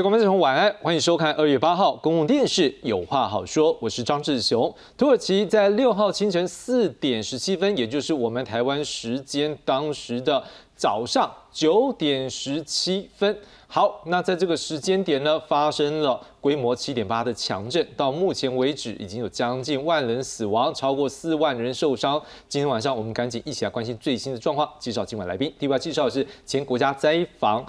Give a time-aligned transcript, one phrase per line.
[0.00, 4.74] 各位观众朋友，晚安，欢迎收看二月八号公共电视《有话好说》，我是张志雄。
[4.96, 10.42] 土耳其在六号清晨四点十七分，也就是我们台湾时间当时的
[10.74, 13.38] 早上九点十七分。
[13.68, 22.18] 好，那在这个时间点呢，发生了规模七点八的强震，到目前为止已经有将近万人死亡，超过四万人受伤。
[22.48, 25.52] 今天晚上我们赶紧一起来关心最新的状况，介绍今晚来宾。
[25.58, 27.62] 第一位介绍的是前国家灾防，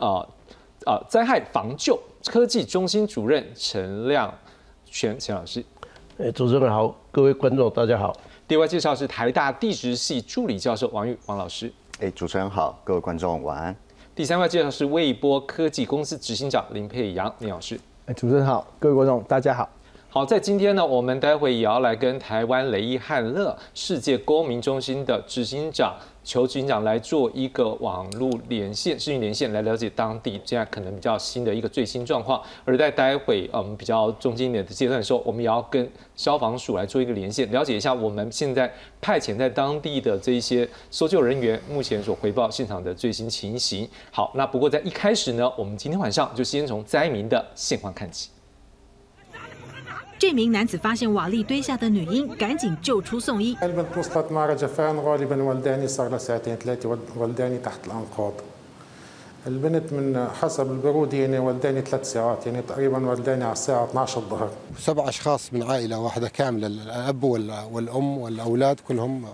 [0.00, 0.26] 啊。
[0.86, 1.02] 啊！
[1.08, 4.32] 灾害防救科技中心主任陈亮
[4.84, 5.62] 全陈老师，
[6.18, 8.16] 哎，主持人好，各位观众大家好。
[8.46, 13.74] 第二位介绍是台大地质系助理教授王玉王老师，哎，主持人好，各位观众晚安。
[14.14, 19.68] 第三位介绍是微波科技公司执行长林佩阳林老师，哎，主持人好，各位观众大家好。
[20.08, 25.96] 好，在今天呢，我们待会也要来跟台湾雷伊汉乐世界公民中心的执行长。
[26.26, 32.42] 求警长来做一个网络连线、视讯连线，来了解当地现在可能比较新的一个最新状况。
[32.64, 38.68] 而在待会，嗯，比较中间点的阶段的时候，我们也要跟消防署来做一个连线，了解一下我们现在
[39.00, 43.88] 派遣在当地的这一些搜救人员目前所回报现场的最新情形。
[44.10, 48.30] 好，那不过在一开始呢，我们今天晚上就先从灾民的现况看起。
[50.19, 53.57] 这名男子发现瓦砾堆下的女婴，赶紧救出送医。
[53.63, 58.33] البنت وصلت مع جفان غالبا ولداني صار لها ساعتين ثلاثة ولداني تحت الأنقاض
[59.47, 64.49] البنت من حسب البرود يعني ولداني ثلاث ساعات يعني تقريبا ولداني على الساعة 12 الظهر
[64.79, 67.23] سبع أشخاص من عائلة واحدة كاملة الأب
[67.71, 69.25] والأم والأولاد كلهم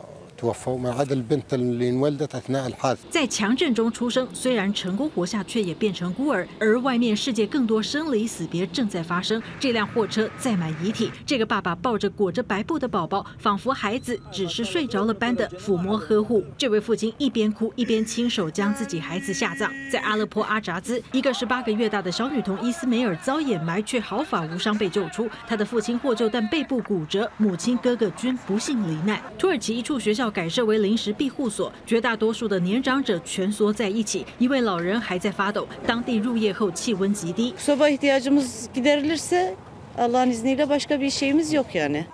[3.10, 6.48] 在强震中出生，虽然成功活下，却也变成孤儿。
[6.58, 9.40] 而外面世界更多生离死别正在发生。
[9.60, 16.44] 这辆货车载满遗体，这个爸爸抱着裹着白布的宝宝，仿佛孩子只是睡着了般的抚摸呵护。
[16.58, 19.70] 这位父亲一边哭一边亲手将自己孩子下葬。
[19.92, 25.28] 在阿勒颇阿扎兹，一个十八个月大的小女童伊斯梅尔遭掩埋，却毫发无伤被救出。
[25.46, 29.22] 她的父亲获救，但背部骨折，母亲哥哥均不幸罹难。
[29.38, 30.31] 土耳其一处学校。
[30.32, 35.68] 改设为临时庇护所，绝大多数的年长者蜷缩在一起，一位老人还在发抖。
[35.86, 37.54] 当地入夜后气温极低。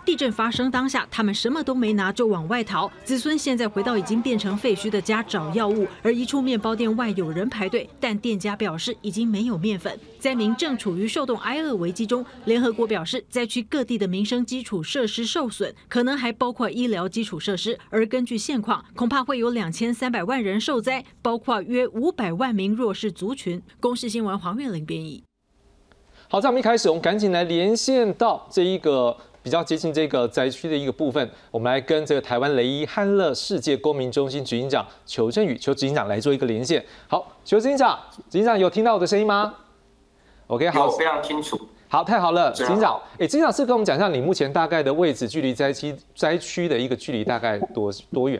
[0.04, 2.90] 地震发生当下，他们什么都没拿就往外逃。
[3.04, 9.98] 子孙现在回到已经变成废墟的家找药物，而一处面包店外有人排队，但店家表示已经没有面粉。
[10.18, 12.24] 灾民正处于受冻挨饿危机中。
[12.46, 17.78] 联合国表示，灾区各地的民生基础设施受损，可能还包括医疗基础设施。
[17.90, 23.62] 而根据现况，恐怕会有两千三百万人受灾，包括约五百万名弱势族群。
[23.78, 25.27] 公视新闻黄月玲编译。
[26.30, 36.84] 好，在我们一开始，我们赶紧来连线到这一个比较接近这个灾区的一个部分，我们来跟这个台湾雷伊汉乐世界公民中心执行长裘振宇，裘执行长来做一个连线。
[37.06, 39.54] 好，裘执行长，执行长有听到我的声音吗
[40.48, 41.58] ？OK，好，非常清楚。
[41.88, 43.00] 好，太好了，执行长。
[43.14, 48.38] 哎，执行长是跟我们讲一下你目前大概的位置，距离灾区灾区的一个距离大概多多远？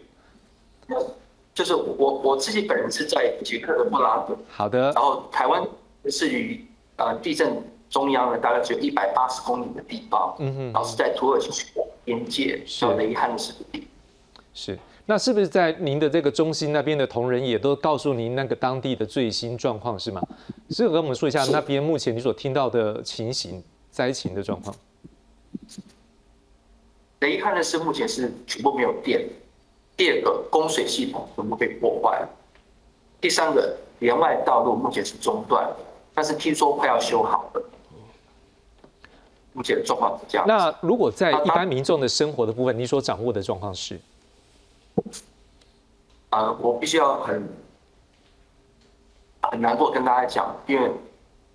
[1.54, 4.37] 就是我我自己本人是在捷克的布拉格。
[4.50, 4.93] 好的。
[4.93, 5.66] 然后台湾
[6.10, 6.62] 是与
[6.97, 7.50] 呃地震。
[7.91, 11.50] 中央呢，大概只有一百八十公里的地方，嗯哼，然后是在土耳其
[12.04, 13.87] 边界，叫雷汉斯地。
[14.53, 20.21] 是，那是不是在您的这个中心那边的同仁也都告诉您那个当地的最新状况是吗？
[20.71, 24.75] 是跟我们说一下那边目前你所听到的情形、灾情的状况。
[27.21, 29.27] 雷汉的是目前是全部没有电，
[29.97, 32.28] 第二个供水系统全部被破坏了，
[33.21, 35.69] 第三个连外道路目前是中断，
[36.15, 37.62] 但是听说快要修好了。
[39.58, 40.46] 目前的状况是这样。
[40.46, 43.98] 那如果在一般民众的生活的部分，你所掌握的状况是？
[46.30, 47.48] 啊，我必须要很
[49.42, 50.88] 很难过跟大家讲，因为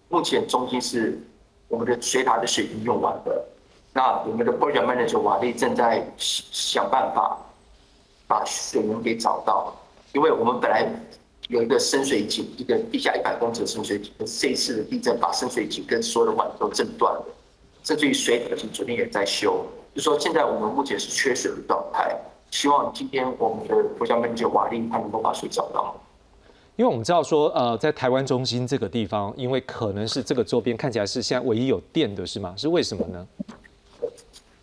[0.09, 1.17] 目前中心是
[1.69, 3.45] 我们的水塔的水已经用完了，
[3.93, 7.37] 那我们的 project manager 瓦力正在想办法
[8.27, 9.73] 把水源给找到，
[10.11, 10.85] 因为我们本来
[11.47, 17.25] 有一个深水井，一个地下一百公尺的深水井，这一次的地震把深水井跟所有的管都震断了。
[17.83, 22.15] 甚至于水可能昨天也在修，就说现在我们目前是缺水的状态，
[22.49, 25.95] 希望今天我们的国家门就瓦力他能够把水找到。
[26.75, 32.53] 因为我们知道说，呃，在台湾中心这个地方，因为可能是这个周边看起来是现在唯一有电的，是吗？
[32.57, 33.27] 是为什么呢？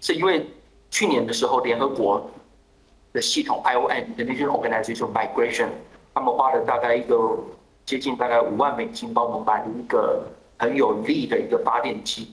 [0.01, 0.45] 是因为
[0.91, 2.29] 去年的时候，联合国
[3.13, 5.69] 的系统 ION 的那些 organization migration，
[6.15, 7.39] 他们花了大概一个
[7.85, 10.25] 接近大概五万美金，帮我们买了一个
[10.59, 12.27] 很有力的一个发电机。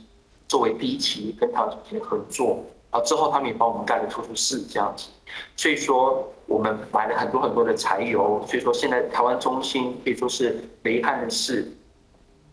[0.48, 5.08] 作为第一期跟他进行合作，啊，之后他们也帮我们盖了突突室这样子，
[5.56, 11.70] 所以说我们买了很多很多的柴油，所以说现在台湾中心可以说是雷汉的市，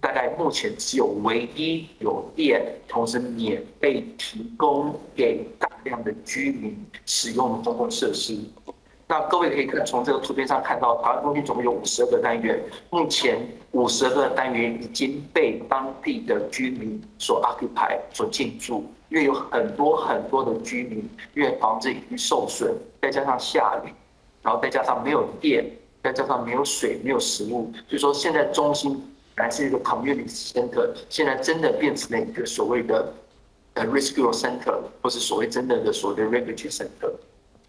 [0.00, 6.76] 大概目前只有唯一有电，同时免费提供给大量的居民
[7.06, 8.37] 使用的公共设施。
[9.06, 12.59] 那各位可以看从这个图片上看到，台湾中心总共有五十二个单元，
[12.89, 13.39] 目前
[13.73, 23.93] 五十二个单元已经被当地的居民所 occupy 所进驻，因为有很多很多的居民，因为房子已经受损，再加上下雨，
[24.43, 25.71] 然后再加上没有电，
[26.03, 28.93] 再加上没有水、没有食物，所以说现在中心
[29.35, 33.12] 本来是一个 community center，现在真的变成了一个所谓的
[33.75, 37.12] 呃 rescue center，或是所谓真的的所谓的 refugee center。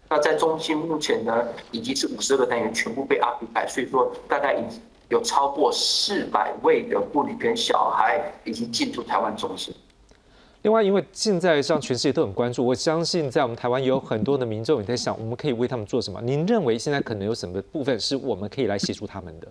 [0.08, 4.62] 那在中心目前呢，已经是五十二个单元全部被 occupy，所以说大概已
[5.08, 9.74] 有超过四百位的妇女跟小孩已经进驻台湾中心。
[10.62, 16.20] 另外，因为现在像全世界都很关注，我相信在我们台湾有很多的民众也在想，我们可以为他们做什么？
[16.22, 19.46] 您认为现在可能有什么部分是我们可以来协助他们的？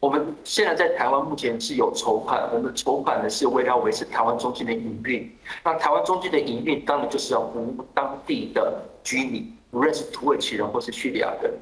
[0.00, 5.30] 我们现在在台湾目前是有筹款，我们筹款的是为了维持台湾中心的营运。
[5.62, 11.52] 那台湾中心的营运，当然就是要服务当地的居民，无论是土耳其人或是叙利亚人。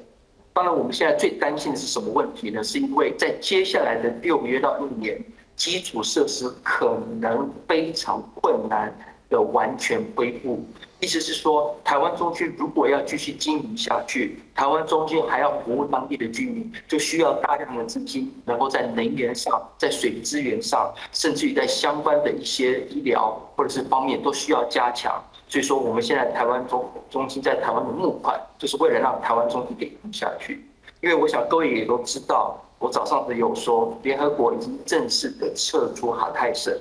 [0.52, 2.62] 当然，我们现在最担心的是什么问题呢？
[2.62, 5.20] 是因为在接下来的六个月到一年，
[5.56, 8.96] 基础设施可能非常困难
[9.28, 10.64] 的完全恢复。
[11.00, 25.22] 意思是说，台湾中区如果要继续经营下去，台湾中心还要服务当地的居民，就需要大量的资金，能够在能源上、在水资源上，甚至于在相关的一些医疗或者是方面都需要加强。
[25.48, 30.66] 所以说，我们现在台湾中中心在台湾的募款，就是为了让台湾中心可以活下去。
[31.00, 36.76] 因为我想各位也都知道，我早上有说，联合国已经正式的撤出哈泰省，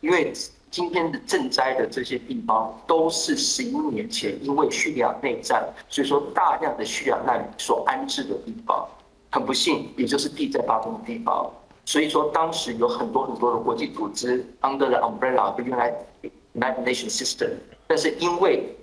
[0.00, 0.32] 因为。
[0.70, 8.86] 今天的赈灾的这些地方，都是十一年前因为叙利亚内战，所以说大量的叙利亚难民所安置的地方。
[9.30, 11.50] 很不幸，也就是地震发生的地方。
[11.84, 17.50] 所以说当时有很多很多的国际组织 under the umbrella of the United Nations system，
[17.86, 18.74] 但是因为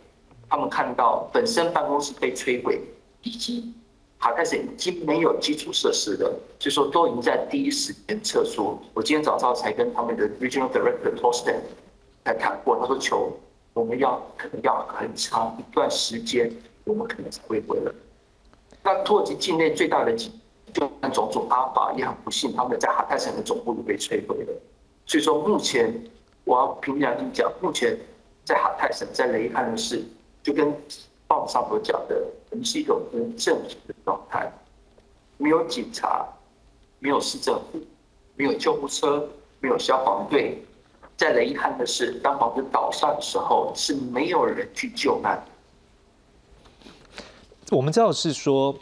[0.48, 2.80] 他们看到本身办公室被摧毁，
[3.24, 3.74] 以及
[4.25, 6.27] 哈泰省已经没有基础设施了，
[6.60, 8.75] 所以说都已经在第一时间撤出。
[8.92, 11.57] 我今天早上才跟他们的 Regional Director Torsten
[12.24, 13.31] 来谈过，他说：“求
[13.74, 16.51] 我们要可能要很长一段时间，
[16.86, 17.92] 我们可能才会回来。”
[18.81, 20.31] 那土耳其境内最大的几
[20.74, 24.54] 就种族阿法也很不幸，他们在哈泰省的总部都被摧毁了。
[25.06, 25.94] 所以说目前
[26.45, 27.95] 我要凭良心讲，目前
[28.44, 30.04] 在哈泰省在雷汉市
[30.42, 30.74] 就跟。
[31.27, 32.24] 报纸上所讲的，
[32.63, 34.51] 是一个无政府的状态，
[35.38, 36.25] 没有警察，
[37.00, 37.80] 没有市政府，
[38.36, 39.27] 没有救护车，
[39.59, 40.63] 没有消防队。
[41.18, 45.42] 再来遗憾的是，当房子倒下的时候，是没有人去救难。
[47.71, 48.77] 我们知道是说，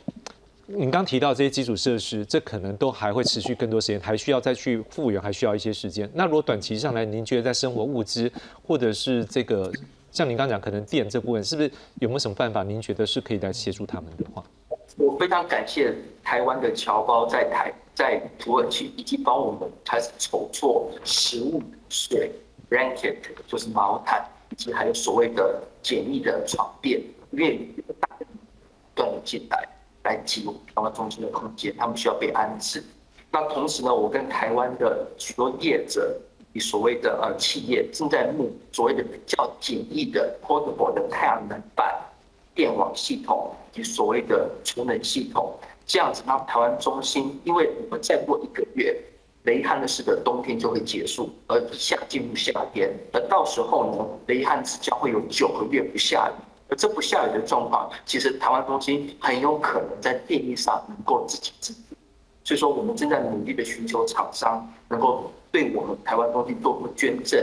[0.66, 6.10] 您刚提到这些基础设施，这可能都还会持续更多时间，还需要再去复原，还需要一些时间。
[6.14, 8.32] 那如果短期上来，您觉得在生活物资
[8.66, 9.72] 或者是这个？
[10.14, 12.62] 像您刚讲，可能电这部分是不是有没有什么办法？
[12.62, 14.44] 您觉得是可以来协助他们的话？
[14.96, 15.92] 我非常感谢
[16.24, 22.32] 台湾的侨胞在台在土耳其已经帮我们开始筹措食物、水、
[22.70, 23.16] blanket
[23.48, 28.30] 就是毛毯，以及还有所谓的简易的床垫，愿意大量
[28.94, 29.68] 断进来
[30.04, 32.84] 来提供台湾中心的空间，他们需要被安置。
[33.32, 36.16] 那同时呢，我跟台湾的许多业者。
[36.54, 42.00] 你所谓的呃企业正在募所谓的比较简易的 portable 的太阳能板
[42.54, 45.52] 电网系统及所谓的储能系统，
[45.88, 48.96] 这样子让台湾中心，因为我们再过一个月，
[49.46, 56.38] 雷汉的式的冬天就会结束，而夏进入夏天，而到时候呢，雷汉只将会有九个月不下雨，
[56.70, 61.74] 而这不下雨的状况，其实台湾中心很有可能在电力上能够自给自，
[62.44, 65.32] 所以说我们正在努力的寻求厂商能够。
[65.54, 67.40] 对我们台湾东西做出捐赠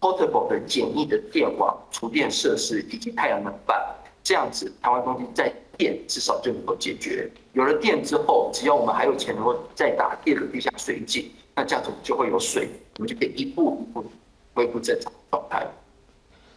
[0.00, 3.80] ，portable 的简易的电网、储电设施以及太阳能板，
[4.24, 7.30] 这样子台湾东西在电至少就能够解决。
[7.52, 14.04] 有了电之后，只要我们还有钱能够再打第二个地下水井，那这样子就会有水，我们就可以一步一步
[14.52, 15.64] 恢复正常状态。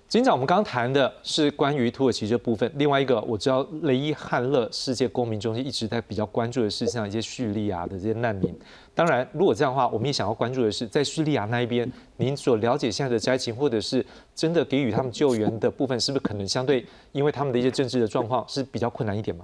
[0.07, 2.71] 警长，我们刚刚谈的是关于土耳其这部分。
[2.75, 8.57] 另外一个，我知道雷伊汉勒世界公民中心一直在比较关注的是像一些叙利亚的这些难民。
[8.95, 19.43] 当然，如果这样的话，我们也想要关注的是，在叙利亚那一边，您所了解现在的灾情，或者是真的给予他们救援的部分，是不是可能相对因为他们的一些政治的状况是比较困难一点吗？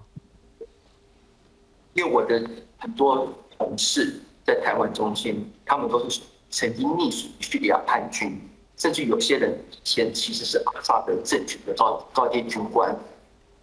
[1.94, 2.42] 因为我的
[2.78, 3.28] 很多
[3.58, 8.40] 同事在台湾中心，他们都是曾经隶属叙利亚叛军。
[8.84, 12.94] 甚至有些人以前其实是阿萨德政权的高高阶军官，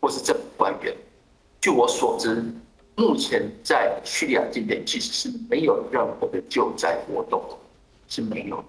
[0.00, 0.96] 或是政府官员。
[1.60, 2.42] 据我所知，
[2.96, 7.42] 目前在叙利亚境内其实是没有任何的救灾活动，
[8.08, 8.64] 是没有。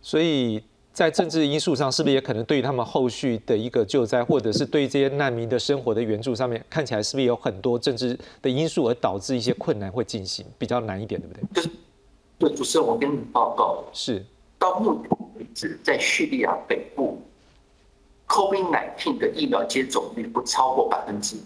[0.00, 0.62] 所以
[0.92, 11.42] 在政治因素上，是不是也可能对于他们后续的一个救灾，或者是对这些难民的生活的援助上面，看起来是不是有很多政治的因素而导致一些困难会进行比较难一点，对不对？
[11.54, 11.70] 就是
[12.38, 14.24] 对主持人，我跟你报告，是
[14.58, 17.20] 到目前为止，在叙利亚北部
[18.28, 21.42] ，COVID-19 的疫苗接种率不超过百分之一。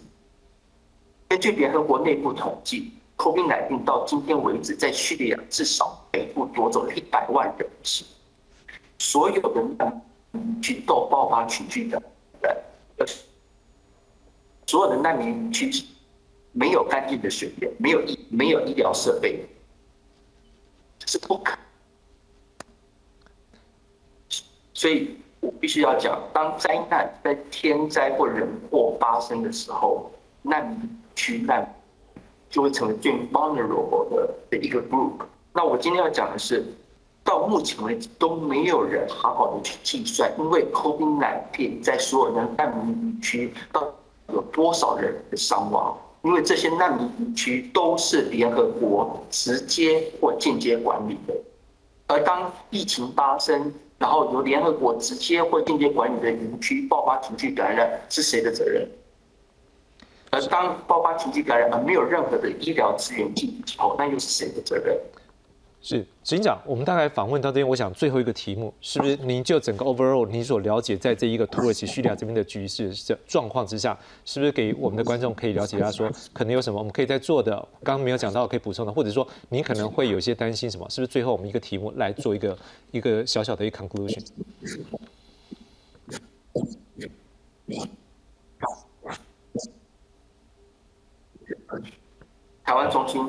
[1.27, 8.05] 根据联合国内部统计，COVID-19 到今天为止，在叙利亚至少北部夺走了一百万人命。
[8.97, 10.01] 所有的难
[10.31, 12.01] 民区都爆发群聚的，
[14.65, 15.71] 所有的难民区
[16.51, 19.45] 没有干净的水源，没有医没有医疗设备，
[20.97, 21.57] 这是不可。
[24.79, 30.09] 所以我必须要讲，当灾难在天灾或人祸发生的时候，
[30.41, 31.67] 难民区难
[32.49, 35.15] 就会成为最 vulnerable 的的一个 group。
[35.51, 36.63] 那我今天要讲的是。
[37.21, 43.87] 到目前为止都没有人好好的去计算，因为 COVID-19 在所有的难民区到
[44.33, 45.95] 有多少人的伤亡？
[46.23, 51.35] 因为这些难民区都是联合国直接或间接管理的，
[52.07, 58.89] 而当疫情发生，然后由联合国直接或间接管理的营区爆发情绪感染，是谁的责任？
[60.31, 64.97] 而当爆发情绪感染而没有任何的医疗资源进之后，那又是谁的责任？
[65.81, 82.57] 是警长，我们大概访问到这边，我想最后一个题目是不是您就整个 overall 你所了解，在这一个土耳其叙利亚这边的局势这状况之下，是不是给我们的观众可以了解一下，说可能有什么我们可以在做的，刚刚没有讲到可以补充的，或者说您可能会有些担心什么，是不是最后我们一个题目来做一个
[82.91, 84.21] 一个小小的一个 conclusion？
[92.65, 93.25] 台湾中心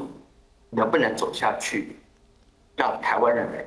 [0.70, 1.96] 能不能走下去？
[2.80, 3.64] 让台湾人来。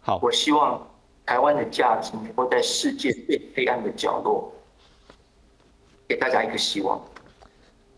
[0.00, 0.84] 好，我希望
[1.24, 4.52] 台湾的价值能够在世界最黑暗的角落，
[6.08, 7.00] 给大家一个希望。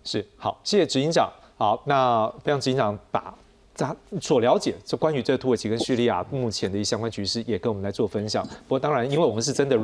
[0.05, 1.33] 是，好，谢谢执行长。
[1.57, 3.35] 好，那非常执行长把。
[3.79, 8.45] 咱所了解，这关于这土耳其跟叙利亚目前的一相关局势，也跟我们来做分享。
[8.67, 9.79] 不过当然，因为我们是真的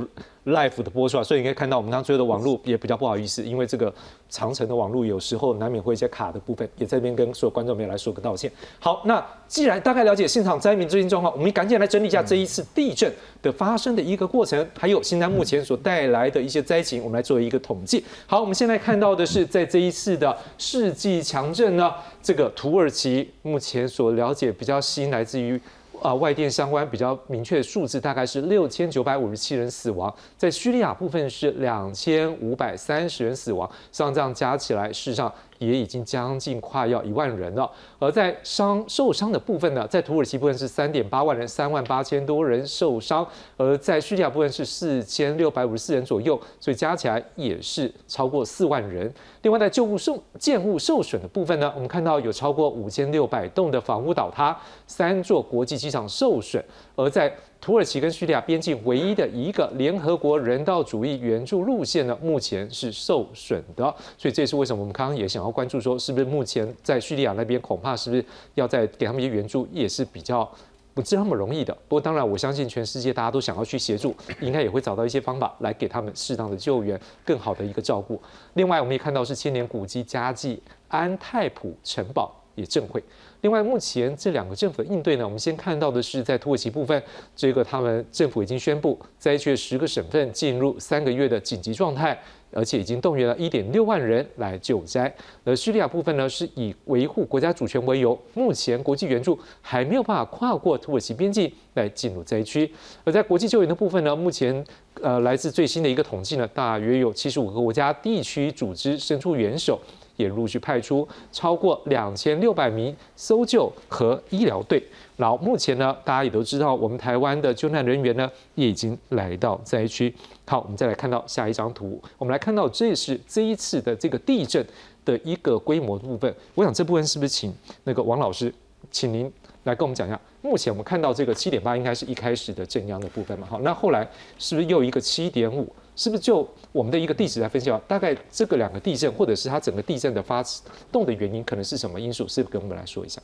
[0.47, 3.95] live 的播出啊，所以你可以看到我们刚刚所有的网络也比较不好意思，因为这个
[4.29, 8.51] 长城的网络有时候难免会一些卡的部分，也在这边跟所有观众朋友来说个道歉。
[8.81, 18.05] 好，那既然大概了解现场灾民最近状况，我们赶紧来整理一下这一次地震的发生的一个过程，还有现在目前所带来的一些灾情，我们来做一个统计。
[18.27, 21.93] 好，我们现在看到的是在这一次的世纪强震呢。
[22.23, 25.61] 这个土耳其目前所了解比较新，来自于
[26.01, 35.33] 啊外电相关比较明确的数字，大概是六千九百五十七人死亡，在叙利亚部分是两千五百三十人死亡，像这样加起来，事实上。
[35.59, 49.13] 也已经将近快要一万人了，而在伤受伤的部分呢，在土耳其部分是三点八万人，三万八千多人受伤，而在叙利亚部分是四千六百五十四人左右，所以加起来也是超过四万人。
[49.43, 54.57] 另外，在旧物受建物受损的部分呢，我们看到有超过五千六百栋的房屋倒塌，
[54.87, 56.63] 三座国际机场受损，
[56.97, 57.33] 而在
[57.65, 63.83] 土耳其跟叙利亚边境唯一的一个联合国人道主义援助路线呢，目前是受损的，
[64.19, 70.47] 所以这也是为什么我们刚刚也想要关注说，是不是目前在叙利亚那边恐怕是不是要再给他们一些援助，也是比较
[70.93, 71.73] 不是那么容易的。
[71.89, 78.21] 不过当然，我相信全世界大家都想要去协助，应该也会找到一些方法来给他们适当的救援，更好的一个照顾。
[78.53, 83.03] 另外，我们也看到是千年古迹佳绩安泰普城堡也震毁。
[83.45, 87.01] 另外，目前这两个政府的应对呢，我们先看到的是在土耳其部分，
[87.37, 92.19] 这个他们政府已经宣布灾区的十个省份进入三个月的紧急状态，
[92.53, 95.15] 而且已经动员了一点六万人来救灾。
[95.45, 102.73] 而叙利亚部分呢，是以维护国家主权为由，目前国际援助还没有办法跨过土耳其边境来进入灾区。
[103.05, 104.65] 而在国际救援的部分呢，目前
[105.03, 109.79] 呃来自最新的一个统计呢，大约有七十五个国家地区组织伸出援手。
[110.17, 114.83] 也陆续派出超过两千六百名搜救和医疗队。
[115.17, 120.13] 然后目前呢，大家也都知道，我们台湾的救难人员呢，也已经来到灾区。
[120.47, 124.65] 好，我们再来看到下一张图，我们来看到这是这一次的这个地震
[125.05, 126.35] 的一个规模的部分。
[126.55, 127.55] 我想这部分是不是请
[127.85, 128.53] 那个王老师，
[128.91, 130.21] 请您来跟我们讲一下。
[130.43, 133.47] 目前我们看到这个七点八，应该是一开始的震央的部分嘛？
[133.49, 134.07] 好，那后来
[134.39, 135.73] 是不是又一个七点五？
[135.97, 137.81] 是不是就我们的一个地址来分析啊？
[137.87, 140.43] 大概这个两个地震，或者是它整个地震的发
[140.91, 142.27] 动的原因，可能是什么因素？
[142.27, 143.23] 是不是跟我们来说一下？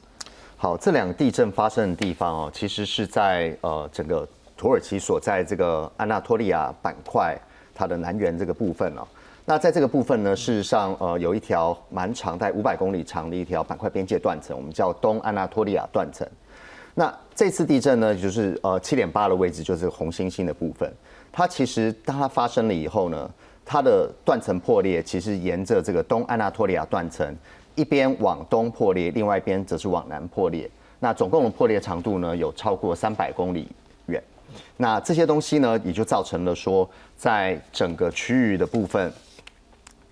[0.56, 7.36] 好，这两个地震发生的地方哦，其实是在呃整个土耳其所在这个安纳托利亚板块
[7.74, 9.02] 它的南缘这个部分哦。
[9.46, 16.28] 那在这个部分呢，事实上，呃，有一条蛮长，在五百公里长的一条板块边界断层，我们叫东安纳托利亚断层。
[16.94, 20.92] 那这次地震呢，就是呃七点八的位置，就是红星星的部分。
[21.32, 23.30] 它其实当它发生了以后呢，
[23.64, 27.36] 它的断层破裂，其实沿着这个东安纳托利亚断层，
[27.74, 30.68] 一边往东破裂，另外一边则是往南破裂。
[30.98, 33.68] 那总共的破裂长度呢，有超过三百公里
[34.06, 34.22] 远。
[34.76, 39.12] 那这些东西呢，也就造成了说，在整个区域的部分。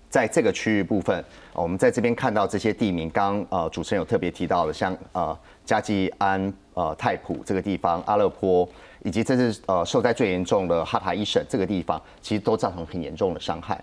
[0.09, 1.23] 在这个区域部分，
[1.53, 8.67] 我们在这边看到这些地名，刚呃主持人有特别提到的，像呃加济安、呃泰普这个地方、阿勒颇，
[9.03, 13.81] 以及这次呃受灾最严重的哈塔伊省这个地方，其实都造成很严重的伤害。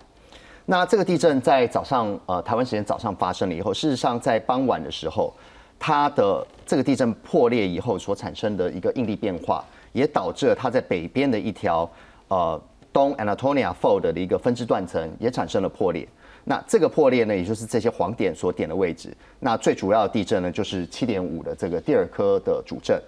[0.65, 5.33] 那这个地震在早上呃台湾时间早上发生了以后，事实上在傍晚的时候，
[5.79, 11.89] 它的这个地震破裂以后所产生的一个应力变化，也导致了它在北边的一条
[12.29, 12.61] 呃
[12.93, 16.07] 东 Anatolia fold 的一个分支断层也产生了破裂。
[16.43, 19.17] 那这个破裂呢，也就是这些黄点所点的位置。
[19.39, 23.01] 那最主要的地震呢，就是七点五的这个第二颗的主震。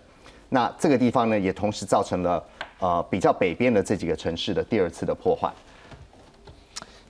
[0.49, 2.45] 那这个地方呢，也同时造成了
[2.81, 5.52] 呃比较北边的这几个城市的第二次的破坏。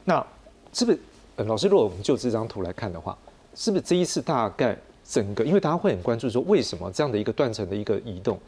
[0.04, 0.25] 那
[0.73, 0.99] 是不是
[1.37, 1.68] 呃老师？
[1.68, 3.16] 如果我们就这张图来看的话，
[3.54, 8.38] 是不是这一次大概整个，因为大家会很关注说，为什么这样的一个断层的一个移动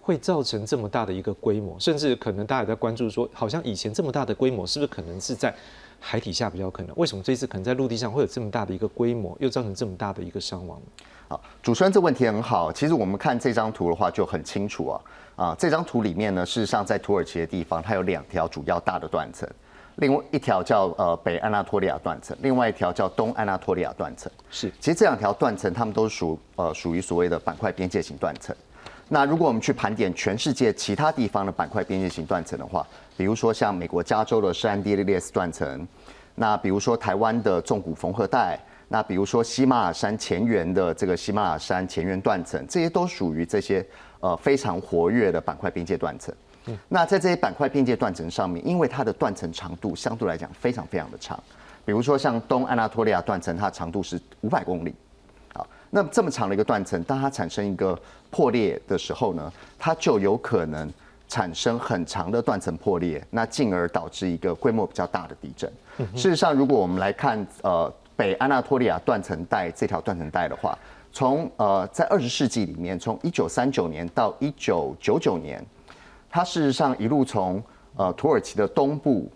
[0.00, 1.78] 会造成这么大的一个规模？
[1.78, 5.54] 甚至可能大家也在关注说，好像以前这么大的规模，是不是可能是在？
[6.00, 10.80] 海底下比较可能，为什么这一次可能在陆地上会有这么大的一个规模，又造成这么大的一个伤亡？
[11.28, 12.72] 好，主持人这问题很好。
[12.72, 15.00] 其实我们看这张图的话就很清楚啊
[15.36, 19.46] 啊，这张图里面呢，事实上在土耳其的地方，它有两条主要大的断层，
[19.96, 24.32] 另外一条叫呃北安纳托利亚断层，另外一条叫东安纳托利亚断层。
[24.50, 28.56] 是，其实这两条断层，它们都属呃属于所谓的板块边界型断层。
[29.10, 32.86] 那如果我们去盘点全世界其他地方的板块边界型断层的话，
[33.18, 35.86] 比如说像美国加州的圣安地列斯断层，
[36.34, 38.58] 那比如说台湾的纵谷缝合带，
[38.88, 43.84] 那比如说西马尔山前缘的这个西马尔山前缘断层，这些都属于这些
[44.20, 46.34] 呃非常活跃的板块边界断层。
[46.88, 51.42] 那在这些板块边界断层上面，因为它的断层长度相对来讲非常非常的长，
[51.84, 54.94] 比如说像东安纳托利亚断层，它长度是五百公里。
[55.90, 57.98] 那这么长的一个断层，当它产生一个
[58.30, 60.92] 破裂的时候呢，它就有可能
[61.26, 65.72] 产生很长的断层破裂，那进而导致一个规模比较大的地震。
[66.14, 70.76] 事实上，如果我们来看呃北安纳托利亚断层带这条断层带的话，
[71.12, 75.64] 从呃在二十世纪里面，从一九三九年到一九九九年，
[76.28, 77.62] 它事实上一路从
[77.94, 79.30] 呃土耳其的东部。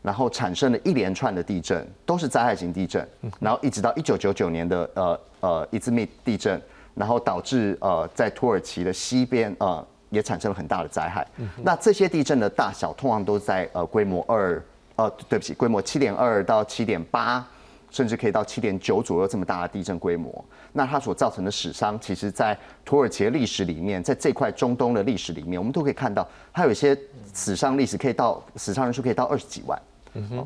[0.00, 3.06] 然后产生了一连串的地震，都是灾害型地震。
[3.40, 6.62] 然后一直到一九九九年的呃呃伊兹密地震，
[6.94, 11.26] 然后导致呃在土耳其的西边呃也产生了很大的灾害。
[11.62, 14.62] 那这些地震的大小通常都在呃规模二
[14.94, 17.44] 呃对不起规模七点二到七点八，
[17.90, 20.44] 甚至可以到七点九左右这么大的地震规模。
[20.72, 26.96] 那它所造成的死伤，其实在土耳其的历史里面，在这块中东的历史里面，我们都可以看到，它有一些
[27.32, 29.80] 死伤历史可以到死伤人数可以到二十几万。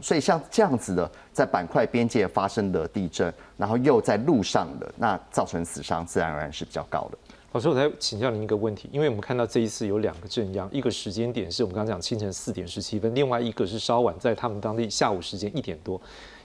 [0.02, 7.16] 所以像这样子的，在板块边界发生的地震，然后又在路上的，那造成死伤，自然而然是比较高的。
[7.52, 15.98] 老师，我再请教您一个问题，因为我们看到这一次有两个震央，一个时间点是我们刚刚讲清晨四点十七分，另外一个是稍晚在他们当地下午时间一点多。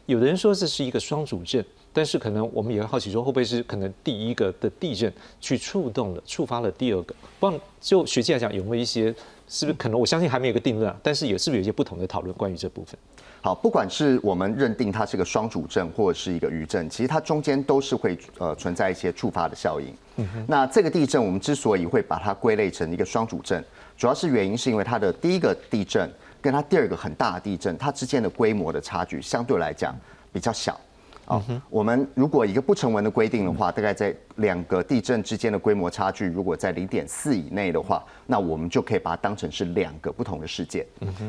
[0.08, 7.14] 有的人说这是一个双主震，但是可能我们也会好奇说，会不会是可能第一个的地震去触动了、触发了第二个？
[7.42, 9.14] 不，就学界来讲，有没有一些？
[9.50, 9.98] 是不是可能？
[9.98, 12.98] 我相信还没有一个定论啊，但是也是不是有一些不同的讨论关于这部分？
[13.42, 19.94] 好，不管是我们认定它是个双主阵或者是一个余震，其实它中间都是会呃存在一些触发的效应。
[20.18, 20.46] 嗯。
[20.48, 23.64] 那这个地震我们之所以会把它归类成一个双主阵，
[23.98, 26.10] 主要是原因是因为它的第一个地震
[26.48, 29.94] 跟它第二个很大的地震，它之间的规模的差距相对来讲
[30.32, 30.80] 比较小。
[31.26, 40.86] 啊，我们如果一个不成文的规定的话，大概在两个地震之间的规模差距，如果在零点四以内的话，那我们就可以把它当成是两个不同的事件。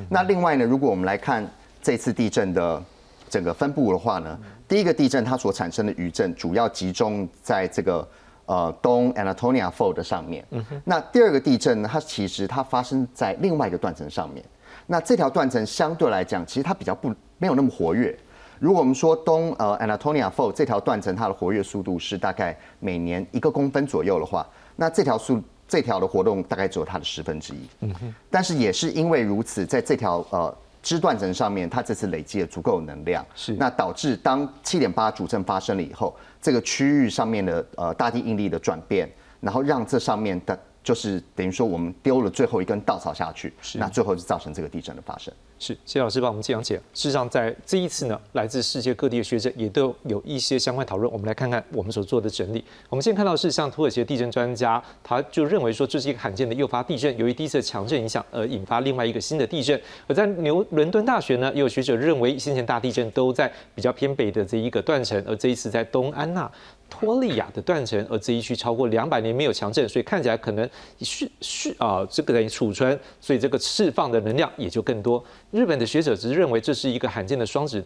[0.08, 1.44] 那另外呢，如果我们来看
[1.82, 2.80] 这次地震的
[3.28, 8.08] 整个分布的话呢，第一个地震它所产生的余震主要集中在这个
[8.46, 10.46] 呃东 Anatolia Fault 上面。
[10.84, 14.44] 那第二个地震呢，它其实它发生在另外一个断层上面。
[14.86, 18.16] 那这条断层相对来讲，其实它比较不没有那么活跃。
[18.58, 27.58] 如果我们说东呃 Anatolia Fault 这条断层它的活跃速度是大概每年一个公分左右的话，那这条速这条的活动大概只有它的十分之一。
[27.80, 28.14] 嗯哼。
[28.30, 39.08] 但是也是因为如此，在这条呃支断层上面，它这次累积了足够的能量，是那导致当七点八主震发生了以后，这个区域上面的呃大地应力的转变，
[39.40, 40.58] 然后让这上面的
[40.88, 45.30] 就是等于说我们丢了最后一根稻草下去，那最后就造成这个地震的发生。
[45.58, 46.76] 是谢老师帮我们讲解。
[46.94, 51.12] 事实上，在这一次呢，来自世界各地的学者也都有一些相关讨论。
[51.12, 52.64] 我们来看看我们所做的整理。
[52.88, 59.78] 我们先看到是像土耳其的地震专家，他就认为说这是一个罕见的诱发地震，由于第一次强震影响而引发另外一个新的地震。
[60.06, 66.50] 而在牛伦敦大学呢，也有学者认为先前大地震都在比较偏北的这一个断层，而这一次在东安娜。
[66.90, 70.68] 托利亚的断层，而这一区超过两百年没有强震，所以看起来可能
[71.00, 75.22] 蓄蓄啊，这个等于储存，所以这个释放的能量也就更多。
[75.50, 77.84] 日本的学者只是认为这是一个罕见的双子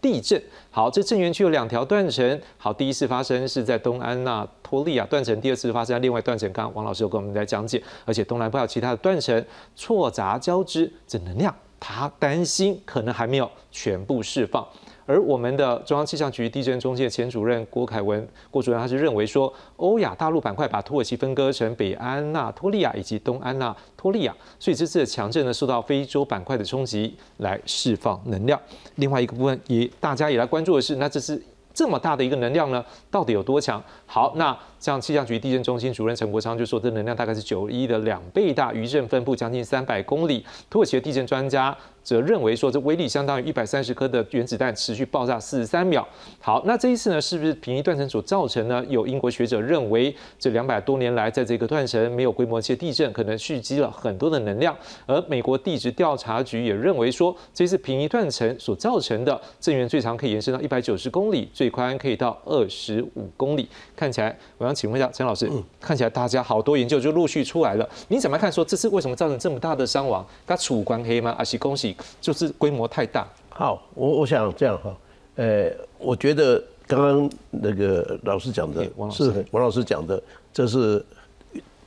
[0.00, 0.40] 地震。
[0.70, 2.40] 好，这震源区有两条断层。
[2.56, 6.50] 好，第一次发生是在东安娜托利亚断层，第二次发生在另外断层。
[6.52, 14.66] 刚刚王老师有跟我们在讲解，而且东南部还有其他的断层错杂交织，这能量他担心可能还没有全部释放。
[15.06, 28.60] 而我们的中央气象局地震中介前主任郭凯文郭主任，他是认为说，欧亚大陆板块把土耳其分割成北安纳托利亚以及东安纳托利亚，所以这次的强震呢，受到非洲板块的冲击来释放能量。
[28.96, 31.42] 另外一个部分也大家也来关注的是，那这是。
[31.74, 33.82] 这么大的一个能量呢，到底有多强？
[34.06, 40.44] 好，那像气象局地震中心主任陈国昌就说，这能量大概是九一的两倍大，余震分布将近三百公里。
[40.70, 46.06] 土耳其的地震专家则认为说，这威力相当于一百三十颗的原子弹持续爆炸四十三秒。
[46.38, 48.84] 好，那这一次呢，是不是平移断层所造成呢？
[48.88, 54.76] 有英国学者认为，这两百多年来在这个断层没有规模些地震，可能蓄积了很多的能量。
[55.06, 61.48] 而美国地质调查局也认为说，这次平移断层所造成的震源最长可以延伸到一百九十公里。
[61.54, 65.50] 最宽可以到二十五公里，看起来，我想请问一下陈老师，
[65.80, 68.50] 看起来大家好多研究就陆续出来了，你怎么看？
[68.50, 70.24] 说这次为什么造成这么大的伤亡？
[70.46, 71.34] 它楚关黑吗？
[71.36, 73.26] 还是恭喜就是规模太大？
[73.48, 74.96] 好，我我想这样哈，
[75.36, 80.22] 呃，我觉得刚刚那个老师讲的是王老师讲的，
[80.52, 81.04] 这是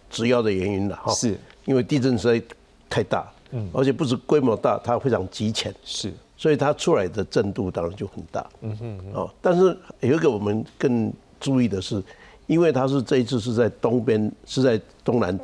[0.09, 2.45] 主要的原因了哈，是因为地震实在
[2.89, 6.11] 太大，嗯，而且不止规模大，它非常极浅，是。
[6.37, 12.01] 所以它出来的震度当然就很大，嗯哼，哦，但是有一个我们更注意的是，
[12.45, 15.37] 因为它是这一次是在东边，是在东南，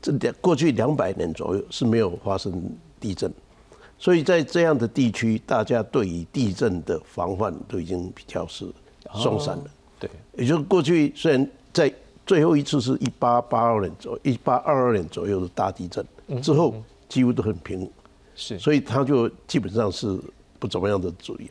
[0.00, 2.52] 这两过去两百年左右是没有发生
[3.00, 3.32] 地震，
[3.98, 8.64] 所以在这样的地区，大家对于地震的防范都已经比较是
[9.14, 9.64] 松散了，
[9.98, 11.92] 对，也就是过去虽然在
[12.24, 16.06] 最后一次是一八八二年左一八二二年左右的大地震
[16.40, 16.74] 之后，
[17.08, 17.90] 几乎都很平稳。
[18.38, 20.16] 是，所以他就基本上是
[20.60, 21.50] 不怎么样的主义。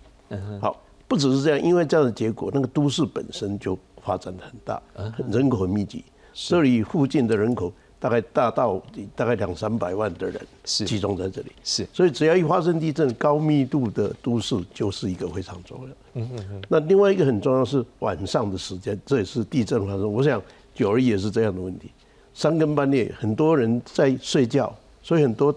[0.62, 4.82] 好，不只是这样，因为这样的结果，那个都市本身就发展的很大，
[5.30, 6.06] 人口很密集。
[6.34, 8.82] 这里附近的人口大概大到
[9.16, 11.52] 大概两三百万的人集中在这里。
[11.64, 15.90] 是，所以只要一发生地震，高密度的都市就是一个非常重要。
[16.14, 16.62] 嗯嗯嗯。
[16.70, 20.14] 那另外一个很重要是晚上的时间，这也是地震发生。
[20.14, 20.42] 我想
[20.74, 21.92] 九二一也是这样的问题，
[22.34, 25.54] 三更半夜很多人在睡觉，所以很多。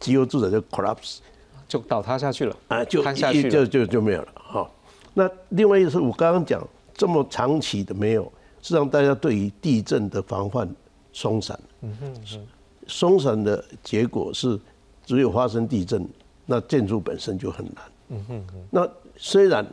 [0.00, 1.18] 机油住宅就 collapse，
[1.66, 4.70] 就倒塌下去了啊，就塌下去就就就没有了哈。
[5.14, 8.30] 那另外一个是我刚刚讲这么长期的没有，
[8.60, 10.68] 是让大家对于地震的防范
[11.12, 11.58] 松散。
[11.82, 12.46] 嗯哼，
[12.86, 14.58] 松散的结果是
[15.06, 16.06] 只有发生地震，
[16.46, 17.84] 那建筑本身就很难。
[18.08, 19.66] 嗯哼，那虽然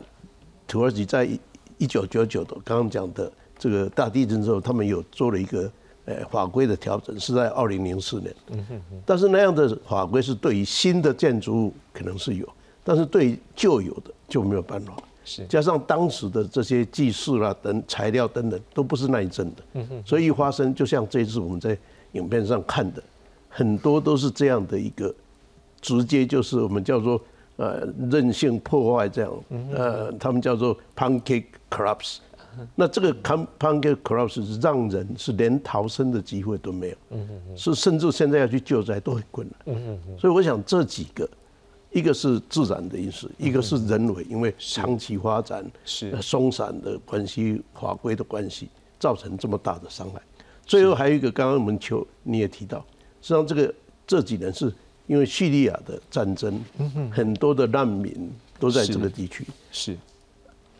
[0.67, 1.27] 土耳其在
[1.77, 5.71] 一九九九的刚刚讲的这个大地震之后，他们有做了一个。
[6.05, 8.35] 呃，法规的调整是在二零零四年，
[9.05, 12.49] 但是那样的法规是对于新的建筑物可能是有，
[12.83, 14.93] 但是对旧有的就没有办法。
[15.23, 21.77] 是加上当时的这些技术啦等材料等等都不是耐震的，所以一发生就像这一次我们在
[22.13, 23.03] 影片上看的，
[23.47, 25.13] 很多都是这样的一个
[25.79, 27.21] 直接就是我们叫做
[27.57, 29.31] 呃韧性破坏这样，
[29.71, 32.17] 呃，他们叫做 pancake collapse。
[32.75, 36.95] 那这个 pancake collapse 是让人是连逃生的机会都没有，
[37.55, 39.99] 是甚至现在要去救灾都很困难。
[40.19, 41.29] 所以我想这几个，
[41.91, 50.21] 一个是自然的因素，一个是人为，因为长期发展是松散的关系、法规的关系，造成这么大的伤害。
[50.65, 52.79] 最后还有一个，刚刚我们求你也提到，
[53.21, 53.73] 实际上这个
[54.05, 54.73] 这几年是
[55.07, 56.61] 因为叙利亚的战争，
[57.11, 59.45] 很多的难民都在这个地区。
[59.71, 59.97] 是。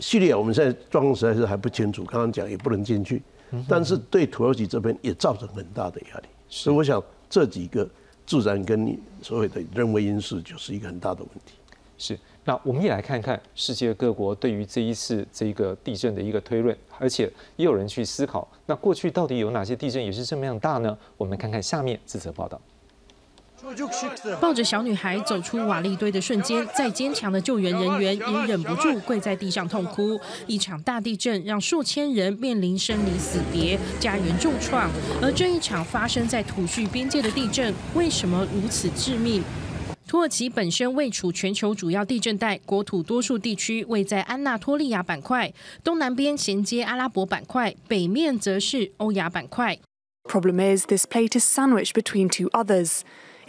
[0.01, 3.21] 叙利亚我们现在状况实在是还不清楚，刚刚讲也不能进去，
[3.69, 7.87] 但是对土耳其这边也造成很大的压力，所以我想这几个
[8.25, 11.53] 自然跟你所谓的人为因素就是一个很大的问题。
[11.97, 20.97] 是，那我们也来看看世界各国对于这一次这个地震的一个推论，而且也有人去思考，那过去到底有哪些地震也是这么样大呢？
[21.15, 22.59] 我们看看下面这则报道。
[24.39, 30.19] 抱着小女孩走出瓦砾堆的瞬间，再坚强的救援人员也忍不住跪在地上痛哭。
[30.47, 34.89] 一场大地震让数千人面临生离死别、家园重创，
[35.21, 39.43] 而这一场发生在土叙边界的地震，为什么如此致命？
[40.07, 49.79] 土耳其本身位处全球主要地震带，国土多数地区位在安纳托利亚板块，东南边衔接阿拉伯板块，北面则是欧亚板块。
[50.23, 53.01] Problem is, this plate is sandwiched between two others.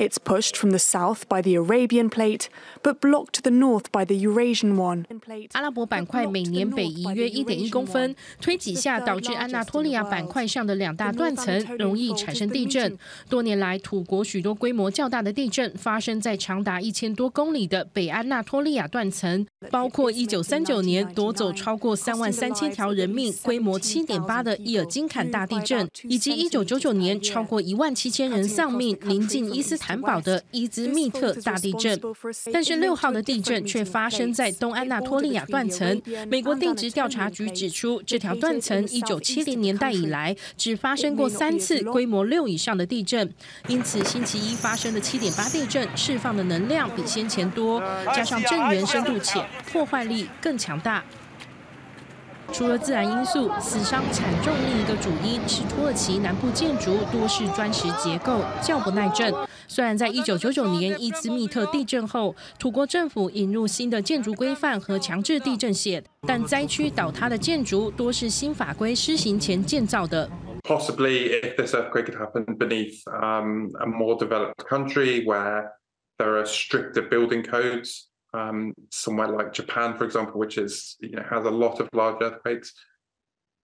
[0.03, 2.49] It's pushed from the south by the Arabian plate,
[2.83, 5.05] but blocked to the north by the Eurasian one.
[5.53, 12.99] 阿拉伯板块每年北移约一点一公分，推挤下导致安纳托利亚板块上的两大断层容易产生地震。
[13.29, 29.79] 多年来，土国许多规模较大的地震发生在长达一千多公里的北安纳托利亚断层，包括一九三九年夺走超过三万三千条人命、规模七点八的伊尔金坎大地震，以及一九九九年超过一万七千人丧命、临近伊斯。
[29.83, 32.01] 坦堡的伊兹密特大地震，
[32.53, 36.01] 但是六号的地震却发生在东安纳托利亚断层。
[36.29, 43.33] 美国地质调查局指出，这条断层一九七零年代以来只发生过三次规模六以上的地震，
[43.69, 51.03] 因此星期一发生的七点八地震释放的能量比先前多，加上震源深度浅，破坏力更强大。
[52.53, 59.33] 除了自然因素，死伤惨重另一个主因是土耳其南部建筑多是砖石结构，较不耐震。
[59.67, 70.29] 虽然在一九九九年伊兹密特地震后，土国政府引入新的建筑规范和强制地震险，但灾区倒塌的建筑多是新法规施行前建造的。
[70.65, 75.71] Possibly, if this earthquake had happened beneath um, a more developed country where
[76.19, 78.12] there are stricter building codes.
[78.33, 82.21] Um, somewhere like Japan, for example, which is you know has a lot of large
[82.21, 82.73] earthquakes,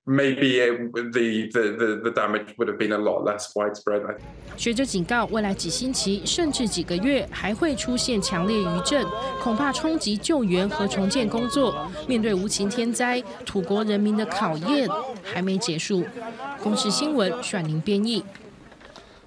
[0.06, 4.18] maybe it, the, the the the damage would have been a lot less widespread.
[4.56, 9.06] 学者警告，未来几星期甚至几个月还会出现强烈余震，
[9.40, 11.88] 恐怕冲击救援和重建工作。
[12.08, 14.88] 面对无情天灾，土国人民的考验
[15.22, 16.04] 还没结束。
[16.62, 18.24] 公视新闻选宁编译。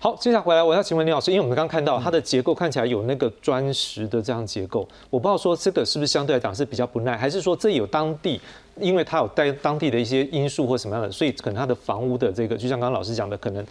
[0.03, 4.79] 好，接下来回来我要请问林老师，因为我们刚刚看到它的结构看起来有那个砖石的这样结构，
[5.11, 8.41] 我不知道说这个是不是相对来讲是比较不耐，还是说这有当地，
[8.79, 13.63] 因为它有带当地的一些因素或什么样的，所以可能它的房屋的这个，就像刚刚老师讲的，可能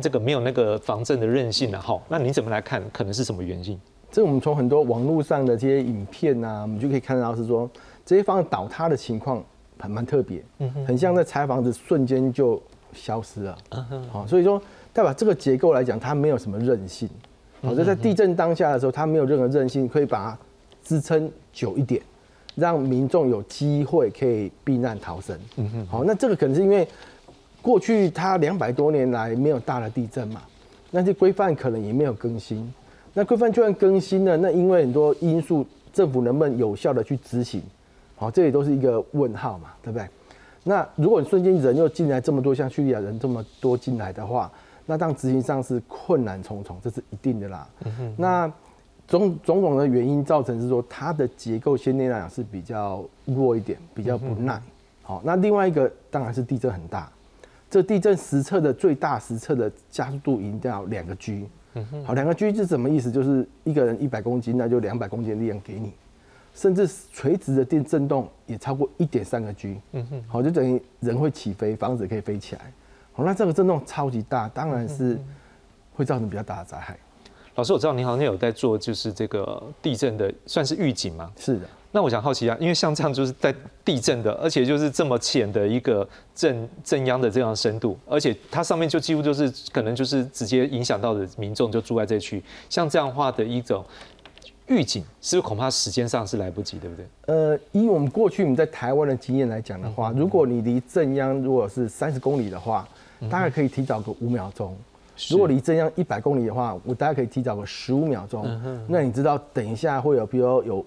[0.00, 1.78] 这个没有那个防震的韧性啊。
[1.78, 2.82] 哈，那你怎么来看？
[2.90, 3.78] 可能是什么原因？
[4.10, 7.70] 这我们从很多网络上的这些影片啊，我们就可以看到是说
[8.06, 9.44] 这些房子倒塌的情况
[9.78, 12.58] 很蛮特别，嗯哼，很像在拆房子瞬间就
[12.94, 14.58] 消失了，嗯哼，好，所以说。
[14.94, 17.06] 代表这个结构来讲，它没有什么韧性。
[17.60, 20.38] 好，就在地震当下的时候，它没有任何韧性，可以把它
[20.84, 22.00] 支撑久一点，
[22.54, 25.36] 让民众有机会可以避难逃生。
[25.56, 25.86] 嗯哼。
[25.88, 26.86] 好，那这个可能是因为
[27.60, 30.42] 过去它两百多年来没有大的地震嘛，
[30.90, 32.72] 那些规范可能也没有更新。
[33.14, 37.60] 那规范就算更新了，那因为很多因素，政府能不能有效的去执行？
[38.16, 40.06] 好，这也都是一个问号嘛，对不对？
[40.62, 44.50] 那如果你瞬间人又进来这么多，像叙利亚人这么多进来的话，
[44.86, 47.68] 那当执行上是困难重重，这是一定的啦。
[48.16, 48.46] 那
[49.06, 54.60] 种种种的原因造成是说，它的结构先天来讲是比较弱一点，比较不耐。
[55.02, 57.10] 好，那另外一个当然是地震很大，
[57.70, 61.46] 这地震实测的最大实测的加速度一定要两个 G。
[62.04, 63.10] 好，两个 G 是什么意思？
[63.10, 65.92] 就是一个人一百公斤，那就两百公斤的力量给你，
[66.54, 69.80] 甚至垂直的电震动也超过一点三个 G。
[69.92, 72.72] 嗯哼好，就等于人会起飞，房子可以飞起来。
[73.14, 75.18] 好，那这个震动超级大，当然是
[75.94, 76.98] 会造成比较大的灾害。
[77.54, 81.30] 老师，我知道您好像有在做，就是这个地震的，算是预警吗？
[81.38, 81.66] 是的。
[81.92, 93.84] 那我想好奇啊，因为像这样就是在地震的，而且就是这么浅的一个震震央的这样深度，而且它上面就几乎就是可能就是直接影响到的民众就住在这区，像这样话的一种。
[94.66, 97.06] 预警是不是恐怕时间上是来不及，对不对？
[97.26, 102.88] 呃，以我们过去我们在台湾的经验来讲的话，如果你离震央如果是三十公里的话，
[103.30, 104.72] 大概可以提早个五秒钟；
[105.30, 108.44] 如果离正央一百公里的话，我大概可以提早个十五秒钟。
[108.88, 110.84] 那你知道等一下会有，比如有。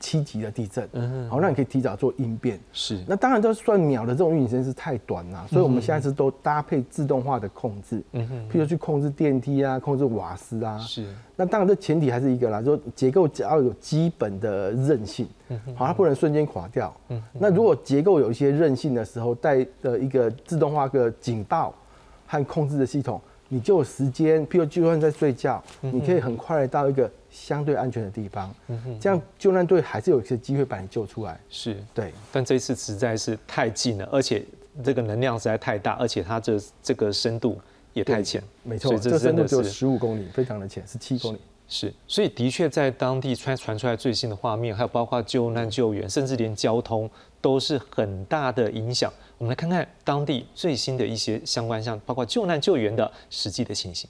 [0.00, 0.88] 七级的地震，
[1.28, 2.58] 好，那你可以提早做应变。
[2.72, 10.78] 是，那当然都算秒的这种运行时间是太短了，所以我们现在是都搭配自动化的控制，嗯哼，譬如去控制电梯啊，控制瓦斯啊。
[10.78, 15.26] 是，那当然这前提还是一个啦，说结构只要有基本的韧性，
[15.74, 16.94] 好，它不能瞬间垮掉。
[17.08, 21.74] 嗯，那如果结构有一些韧性的时候，带的一个自动化的警报
[22.26, 27.10] 和控制的系统，你就有时间，譬如就算在睡觉，你可以很快的到一个。
[27.34, 31.38] 相对安全的地方，嗯哼这样救难队还是有一些机会把你救出来。
[31.50, 34.44] 是对，但这一次实在是太近了，而且
[34.84, 37.60] 这个能量实在太大，而且它这这个深度
[37.92, 38.40] 也太浅。
[38.62, 41.38] 没错，这深度只有十五公里，非常的浅，是七公里。
[41.66, 49.12] 是，所以的确在当地传传出来最新的画面，还有包括救难救援，甚至连交通都是很大的影响。
[49.38, 54.08] 我们来看看当地最新的一些相关，像包括救难救援的实际的情形。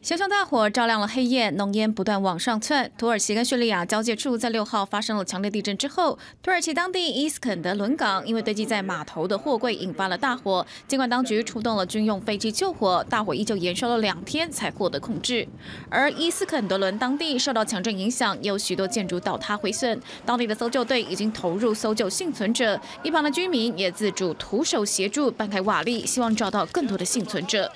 [0.00, 2.88] 熊熊大火照亮了黑夜，浓烟不断往上窜。
[2.96, 10.64] 土耳其跟叙利亚交界处在六号发生了强烈地震之后，土耳其当地伊斯肯德伦港因为堆积在码头的货柜引发了大火。
[10.86, 15.46] 尽管当局出动了军用飞机救火，大火依旧延烧了两天才获得控制。
[15.90, 27.70] 而伊斯肯德伦当地受到强震影响，有许多建筑倒塌毁损，当地的搜救队已经投入搜救幸存者，一旁的居民也自主徒手协助搬开瓦砾，希望找到更多的幸存者。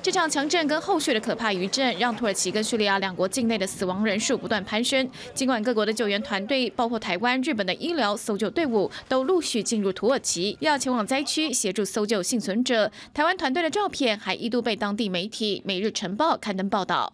[0.00, 5.08] 这场强震跟后续的可怕余震，让土耳其跟叙利亚两国境内的死亡人数不断攀升。
[5.34, 12.90] 尽管各国的救援团队，包括台湾、日本的医疗搜救队伍，都陆续进入土耳其，要前往灾区协助搜救幸存者。
[13.12, 17.12] 台湾团队的照片还一度被当地媒体《每日晨报》刊登报道。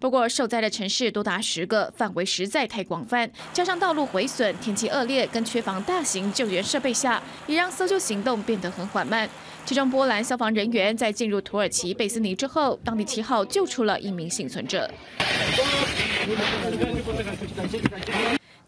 [0.00, 9.28] 不过，受灾的城市多达十个，范围实在太广泛，加上道路毁损、天气恶劣跟缺乏大型救援设备下，也让搜救行动变得很缓慢。
[9.66, 14.90] 其中，波兰消防人员在进入土耳其贝斯尼之后，当地七号救出了一名幸存者。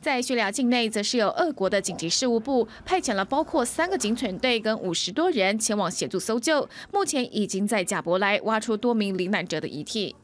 [0.02, 10.14] 在叙利亚境内，则是有俄国的紧急事务部派遣了包括三个警犬队跟五十多人前往协助搜救，目前已经在贾伯莱挖出多名罹难者的遗体。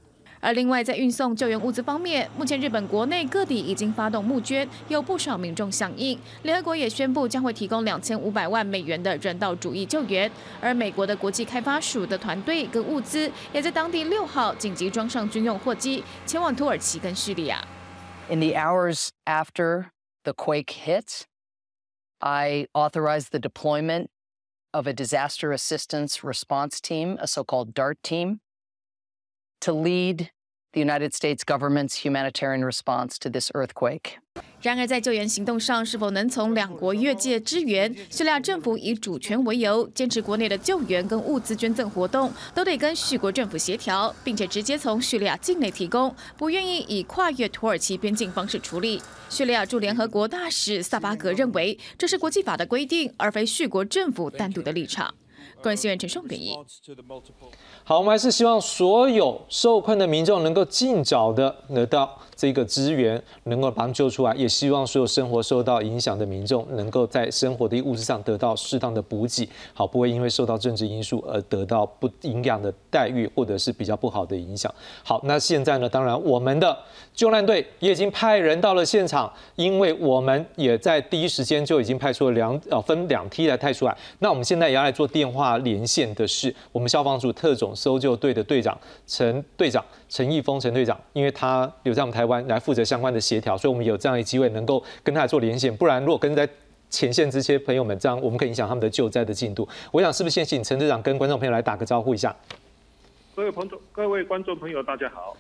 [0.41, 6.19] 而另外，在运送救援物资方面，目前日本国内各地已经发动募捐，有不少民众响应。
[6.43, 10.31] 联合国也宣布将会提供两千五百万美元的人道主义救援。
[10.61, 17.67] 而美国的国际开发署的团队跟物资也在当地六号紧急装上军用货机，前往土耳其跟叙利亚。
[18.31, 19.87] In the hours after
[20.23, 21.23] the quake hit,
[22.21, 24.09] I authorized the deployment
[24.73, 28.41] of a disaster assistance response team, a so-called DART team.
[29.61, 30.29] To lead
[30.73, 34.17] the United States government's humanitarian response to this earthquake.
[34.61, 37.95] 然而，在救援行动上，是否能从两国越界支援？
[38.11, 49.01] 叙利亚政府以主权为由，坚持国内的救援跟物资捐赠活动都得跟叙国政府协调，并且直接从叙利亚境内提供，不愿意以跨越土耳其边境方式处理。
[49.31, 55.15] 叙利亚驻联合国大使萨巴格认为，这是国际法的规定，而非叙国政府单独的立场。
[55.61, 56.57] 个人新闻陈胜编译。
[57.85, 62.19] 好，我们还是希望所有受困的民众能够尽早的得到。
[62.39, 74.73] 这个资源能够把他们救出来，也希望所有生活受到影响的民众能够在生活的物质上得到适当的补给，好，不会因为受到政治因素而得到不营养的待遇，或者是比较不好的影响。
[75.03, 75.89] 好，那现在呢？
[75.89, 76.79] 当然，我们的
[77.13, 83.99] 救难队也已经派人到了现场，因为我们也在第一时间就已经派出了两呃分两梯来派出来。
[84.21, 92.39] 那我们现在也要来做电话他连线的是我们消防组特种搜救队的队长陈队长陈义峰陈队长，因为他留在我们台湾。
[92.49, 95.77] 来负责相关的协调，所以我们有这样一机会能够跟他做连线。
[95.77, 96.49] 不然，如果跟在
[96.89, 99.69] 前线这些朋友们这样，我们可以影响他们的救灾的进度。
[99.91, 102.35] 我想，是不是先请陈队长跟观众朋友来打个招呼一下？
[103.35, 105.37] 各位朋友，各位观众朋友，大家好。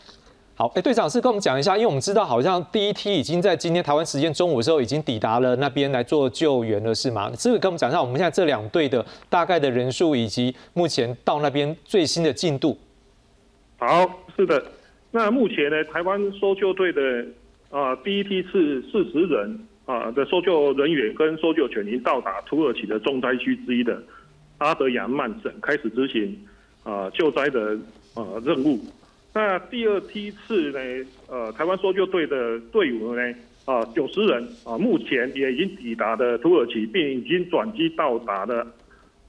[0.58, 7.30] 好，哎，队长是跟我们讲一下，因为我们知道好像第一梯已经在今天台湾时间中午的时候已经抵达了那边来做救援了，是吗？
[7.38, 12.76] 这个跟我们讲一下，我们现在这两队的大概的人数以及目前到那边最新的进度。
[13.76, 14.04] 好，
[14.36, 14.60] 是的。
[15.12, 17.24] 那目前呢，台湾搜救队的
[17.70, 23.96] 啊第一批是四十人啊的搜救人员跟搜救犬已经到达土耳其的重灾区之一的
[24.56, 26.36] 阿德亚曼省，开始执行
[26.82, 27.78] 啊救灾的
[28.14, 28.80] 啊任务。
[29.32, 33.22] 那第二批次呢，呃台湾搜救队的队伍呢
[33.64, 38.66] 啊九十人啊，目前也已经抵达的土耳其，并已经转机到达的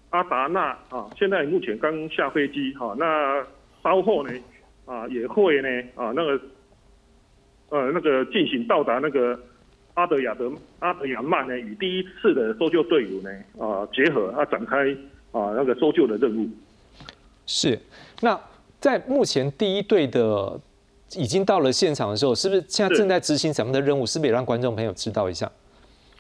[0.10, 3.46] 阿达纳啊，现在目前刚下飞机哈，那
[3.84, 4.34] 稍后呢。
[4.86, 6.42] 啊，也会呢，啊，那个，
[7.70, 9.40] 呃，那个进行到达那个
[9.94, 14.92] 阿德亚德阿德亚曼呢，与第一次的搜救队伍呢，啊，结合啊，展开
[15.32, 16.50] 啊那个搜救的任务。
[17.46, 17.80] 是，
[18.20, 18.36] 那
[18.80, 20.60] 在目前第一队的
[21.18, 24.06] 已经到了现场的时候，是不是现在正在执行什么的任务？
[24.06, 25.52] 是不是也让观众朋友知道一下？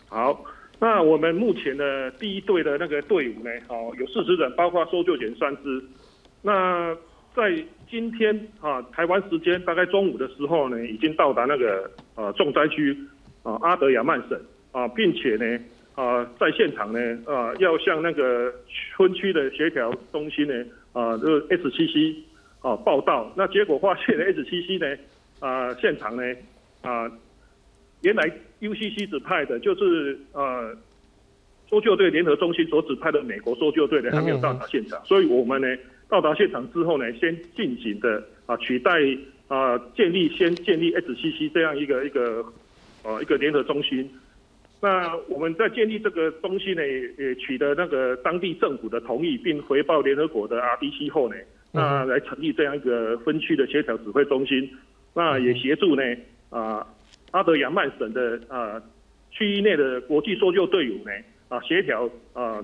[0.07, 0.43] 好，
[0.79, 5.83] 那我们目前的第一队的那个队伍呢，哦，有四十人，包括搜救犬三只。
[6.41, 6.95] 那
[7.35, 12.97] 在今天啊，台湾时间大概中午的时候呢，已经到达那个呃重灾区
[13.43, 14.37] 啊阿德亚曼省
[14.71, 15.59] 啊，并且呢
[15.95, 18.51] 啊在现场呢啊要向那个
[18.95, 21.69] 村区的协调中心呢啊这个 S
[22.59, 24.97] 七 C 啊报道，那结果发现 S 七 C 呢
[25.39, 26.23] 啊现场呢
[26.81, 27.09] 啊
[28.01, 28.29] 原来
[28.61, 30.75] UCC 指派的就是呃
[31.69, 35.67] 搜救队联合中心所指派的美国搜救队呢还没有到达现场，所以我们呢。
[36.09, 38.93] 到达现场之后呢，先进行的啊取代
[39.47, 42.43] 啊建立先建立 SCC 这样一个一个
[43.03, 44.09] 呃一个联合中心
[44.81, 46.81] 那我们在建立这个东西呢，
[47.19, 51.35] 也取得那个当地政府的同意，并回报联合国的 RDC 后呢，
[51.71, 54.69] 那来成立这样一个分区的协调指挥中心，
[55.13, 56.03] 那也协助呢
[56.49, 56.85] 啊
[57.31, 58.81] 阿德亚曼省的啊
[59.31, 61.11] 区域内的国际搜救队伍呢
[61.47, 62.63] 啊协调啊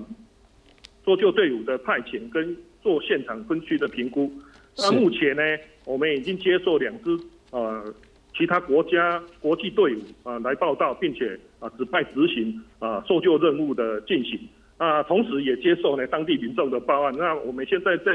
[1.04, 4.32] 搜救队伍的派遣跟做现场分区的评估。
[4.76, 5.42] 那目前呢，
[5.84, 7.10] 我们已经接受两支
[7.50, 7.94] 呃。
[8.38, 14.38] 其他国家国际队伍啊来报道，并且啊指派执行啊搜救任务的进行
[14.76, 17.14] 啊，同时也接受呢当地民众的报案。
[17.16, 18.12] 那我们现在在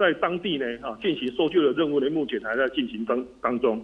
[0.00, 3.78] 在当地呢啊进行搜救的任务呢，目前还在进行当当中。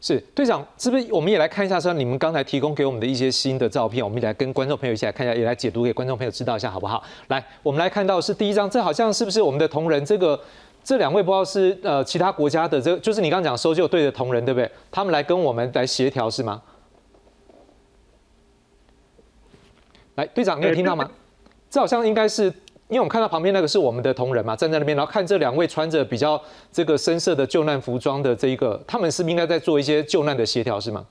[0.00, 7.02] 是队长，是不是我们也来看一下说你们刚才提供给我们的一些新的照片，我们也来跟观众朋友一起来看一下，也来解读给观众朋友知道一下好不好？
[7.28, 10.38] 来，我们来看到是第一张，这好像是不是我们的同仁这个？
[10.82, 14.70] 这两位不知道是呃其他国家的，这就是你刚刚讲搜救队的同仁，对不对？
[14.90, 16.60] 他们来跟我们来协调是吗？
[20.16, 21.10] 来，队长，你有听到吗？
[21.70, 22.52] 这好像应该是，
[22.88, 31.04] 因为我们看到旁边那个是我们的同仁嘛，站在那边，然后看这两位穿着比较这个深色的救难服装的这一个，他们是不是应该在做一些救难的协调是吗？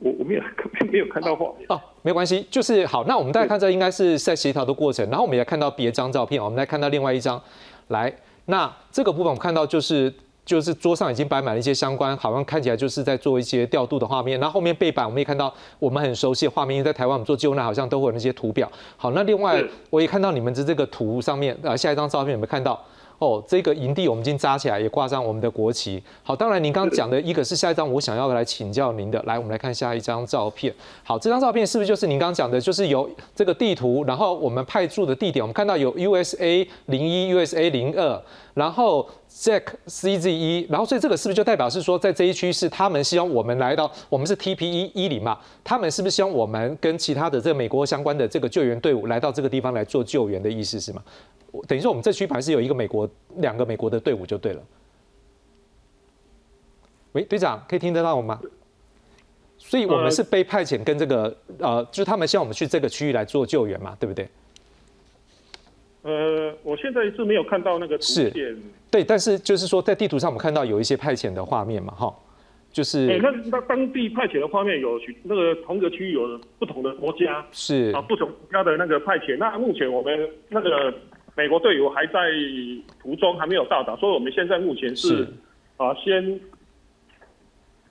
[0.00, 0.42] 我我没有
[0.92, 3.04] 没有看到画面哦，没关系，就是好。
[3.04, 7.40] 那我们大家看这应该是在协调的过程，然后我们也看到别张照片，我们来看到另外一张，
[7.88, 8.14] 来。
[8.44, 10.12] 那这个部分我们看到就是
[10.48, 14.40] 就是桌上已经摆满了一些相关，好像看起来就是在做一些调度的画面。
[14.40, 18.66] 那后面背板我们也看到我们很熟悉的画面，因为在台湾我们做救难好像都会有那些图表。
[18.96, 22.82] 好，那另外我也看到你们的这个图上面，呃，下一张照片有没有看到？
[23.18, 26.00] 哦，这个营地我们已经扎起来，也挂上我们的国旗。
[26.22, 29.20] 好，当然您刚刚讲的一个是下一张，我想要来请教您的。
[29.26, 30.72] 来，我们来看下一张照片。
[31.02, 38.22] 好，这张照片是不是就是您刚刚讲的，就是有这个地图，然后我们派驻的地点，我们看到有 USA 零一、USA 零二，
[38.54, 45.38] 然后 Jack CZE，，然后所以这个是不是就代表是说，在这一区是他们希望我们来到，我们是 TP 一一零嘛？
[45.62, 51.02] 他们是不是希望我们跟其他的这个美国相关的这个救援队伍来到这个地方来做救援的意思是吗？
[51.66, 54.62] 等于说，我们这区盘是有一个美国、两个美国的队伍就对了。
[57.12, 58.40] 喂，队长，可以听得到我吗？
[59.56, 64.28] 所以我们是被派遣跟这个呃，就是他们希望我们去这个区域来做救援嘛，对不对？
[66.02, 68.56] 呃，我现在是没有看到那个图片。
[68.90, 72.14] 对，但是就是说，在地图上我们看到有一些派遣的画面嘛，哈，
[72.72, 73.06] 就是。
[73.18, 79.36] 那那当地派遣的画面有那个同一个区域有不同的国家是啊，不同国家的那个派遣。
[79.38, 80.94] 那目前我们那个。
[81.36, 82.12] 美国队伍还在
[83.00, 85.24] 途中，还没有到达，所以我们现在目前是
[85.76, 86.40] 啊，先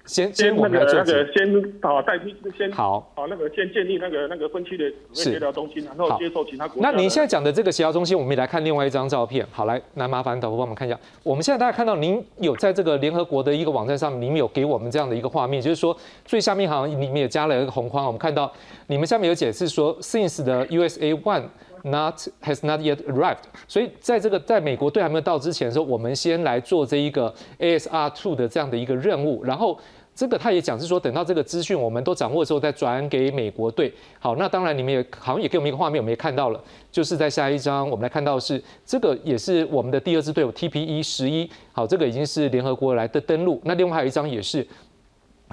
[0.07, 6.89] 先先那个那个先好代替先好啊那个先建立那个那个分区的协调中心，然后接受其他国家。
[6.89, 9.45] 那您现在讲的这个协调中心，我们也来看另外一张照片。
[9.51, 10.97] 好，来，那麻烦导播帮我们看一下。
[11.21, 15.95] 我们现在大家看到，您有在这个联合国的一个网站上，您有给我们这样的一个画面，就是说
[16.25, 18.51] 最下面好像里面也加了一个红框，我们看到
[18.87, 21.43] 你们下面有解释说，since 的 USA One。
[21.83, 23.43] Not has not yet arrived。
[23.67, 29.43] 所以在这个在美国队还没有到之前的时候，我们先来做这一个 ASR two 的这样的一个任务。
[29.43, 29.79] 然后
[30.17, 33.93] 这个他也讲是说，等到这个资讯我们都掌握之后，再转给美国队。
[34.17, 36.59] 好，那当然你们也好像也给我们一个画面，我们也看到了，
[36.91, 41.47] 就是在下一张我们来看到是这个也是我们的第二支队伍 TPE 十一。
[41.71, 43.61] 好，这个已经是联合国来的登陆。
[43.63, 44.67] 那另外还有一张也是，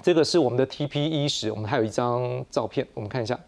[0.03, 1.51] 这个是我们的 TPE 十。
[1.51, 3.39] 我们还有一张照片，我们看一下。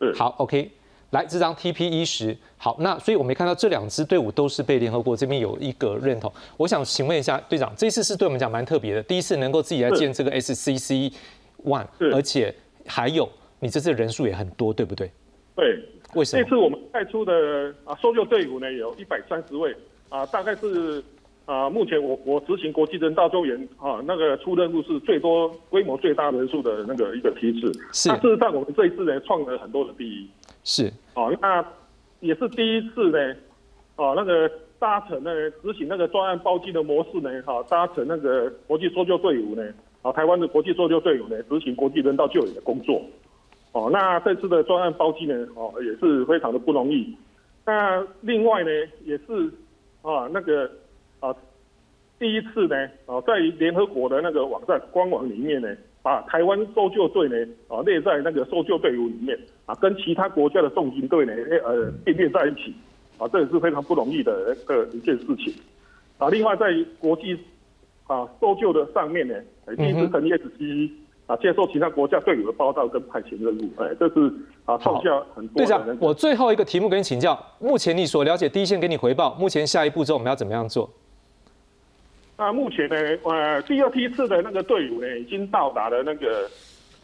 [0.00, 0.68] 嗯，好，OK。
[1.10, 6.30] 来，这张 TP 一十好，那所以我们看到这两支队伍都是被联合国这边有一个认同。
[6.58, 11.10] 我想请问一下队长，这次是对我们讲蛮特别的，第一次能够自己来建这个 SCC
[11.64, 12.54] One，而且
[12.86, 13.26] 还有
[13.58, 15.10] 你这次人数也很多，对不对？
[15.56, 15.82] 对，
[16.14, 16.42] 为什么？
[16.42, 19.74] 这次我们派出的啊搜救队伍呢有一百三十位
[20.10, 21.02] 啊，大概是
[21.46, 27.72] 啊目前我国执行国际人道救援啊那个出任务是最多规模最大人数的那个一个批次。
[27.94, 30.28] 是，那事实上我们这一次呢创了很多的第一。
[30.70, 31.64] 是哦，那
[32.20, 33.34] 也是第一次呢，
[33.96, 34.46] 哦，那个
[34.78, 39.66] 搭乘那个执行那个专案包机的模式呢，哈，搭乘那个国际搜救队伍呢，
[40.02, 43.00] 啊，台湾的国际搜救队伍呢，执行国际人道救援的工作，
[43.72, 47.16] 哦，那这次的专案包机呢，哦，也是非常的不容易。
[47.64, 48.70] 那另外呢，
[49.06, 49.50] 也是
[50.02, 50.70] 啊，那个
[51.20, 51.34] 啊，
[52.18, 55.74] 第一次呢，啊，在联合国的那个网站官网里面呢。
[56.00, 59.36] 把台湾搜救队呢，啊列在那个搜救队伍里面，
[59.68, 62.74] 啊跟其他国家的重型队呢，呃并列在一起，
[63.18, 65.52] 啊这也是非常不容易的一个一件事情，
[66.16, 66.66] 啊另外在
[66.98, 67.38] 国际
[68.06, 69.34] 啊搜救的上面呢，
[69.76, 70.90] 第一次成立 S C
[71.26, 74.32] 啊接受其他国家队伍的报道跟派遣任务，哎这是
[74.64, 75.58] 啊创下很多。
[75.58, 80.88] 队长，我最后一个题目跟你请教，目前你所了解第一线给你回报，目前下一步之后我们要怎么样做？
[82.38, 86.48] 那目前呢，呃，第二批次的那个队伍呢，已经到达了那个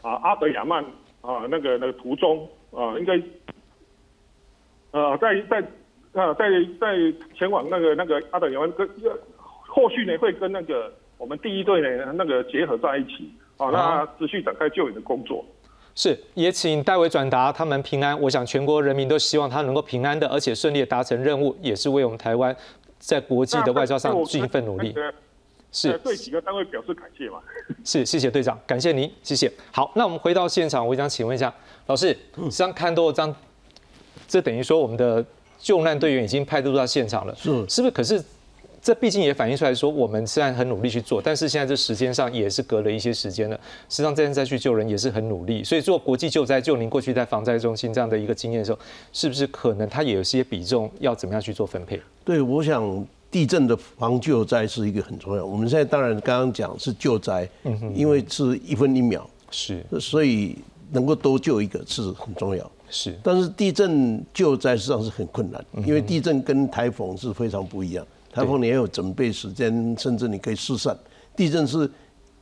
[0.01, 0.83] 啊阿德亚曼
[1.25, 3.15] 啊那个那个途中啊，应该
[4.91, 5.59] 呃在在
[6.13, 6.97] 啊在在
[7.35, 8.89] 前往那个那个阿德亚湾跟
[9.67, 15.45] 后续呢会跟那个我们第一队呢那个结合在一起啊，那持续展开救援的工作。
[15.97, 18.21] 是，也请代为转达他们平安。
[18.21, 22.55] 我想全国人民都希望他能够平安的，而且顺利的达成任务，也是为我们台湾
[22.99, 24.93] 在国际的外交上尽一份努力。
[25.75, 27.39] 是，对几个单位表示感谢嘛。
[27.85, 29.53] 是，谢谢队长，感谢您，谢谢。
[29.73, 31.53] 好，那我们回到现场，我想请问一下
[31.87, 33.35] 老师，实际上看到这张，
[34.29, 35.23] 这等于说我们的
[35.59, 37.91] 救难队员已经派驻到现场了，是，是不是？
[37.91, 38.25] 可是。
[38.85, 43.59] 这毕竟也反映出来说，我们虽然很努力去做，但是现在这时间上也是隔了一些时间了。
[43.89, 45.65] 实际上，这样再去救人也是很努力。
[45.65, 48.79] 所以做国际救灾，就您过去在防灾中心这样的一个经验的时候，
[49.11, 51.99] 是不是可能它也有些比重要怎么样去做分配？
[52.27, 55.45] 对，我想地震的防救灾是一个很重要。
[55.45, 57.49] 我们现在当然刚刚讲是救灾，
[57.93, 60.57] 因为是一分一秒，是，所以
[60.93, 62.71] 能够多救一个是很重要。
[62.89, 68.07] 是，但是地震救灾实际上是很困难，因为地震跟台风是非常不一样。
[68.33, 70.97] 台风你也有准备时间，甚至你可以疏散。
[71.35, 71.91] 地震是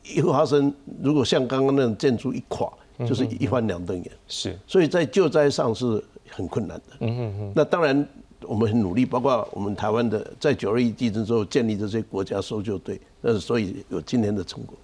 [0.04, 0.70] 一发生，
[1.02, 4.10] 如果像刚刚那种建筑一垮，就是一翻两瞪眼。
[4.28, 6.96] 是，所以在救灾上是很困难的。
[7.00, 7.52] 嗯嗯嗯。
[7.56, 8.06] 那当然
[8.46, 14.76] 我们很努力，包括我们台湾的在九二一地震之后建立这些国家搜救队，那所以有今天的成果。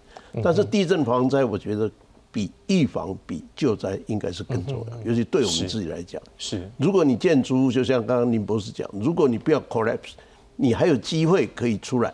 [0.43, 1.91] 但是地震防灾，我觉得
[2.31, 6.21] 比预防比救灾应该是更重要，尤其对我们自己来讲。
[6.37, 6.71] 是。
[6.77, 10.13] 如果你建筑物就像刚刚林博士讲，如果你不要 collapse。
[10.61, 12.13] 你还有机会可以出来，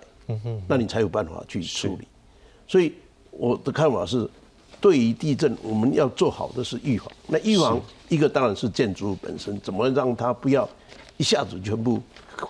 [0.68, 2.06] 那你才有办法去处理。
[2.68, 2.92] 所以
[3.30, 4.28] 我的看法是，
[4.82, 7.10] 对于地震，我们要做好的是预防。
[7.26, 7.80] 那预防
[8.10, 10.68] 一个当然是建筑物本身，怎么让它不要
[11.16, 12.00] 一下子全部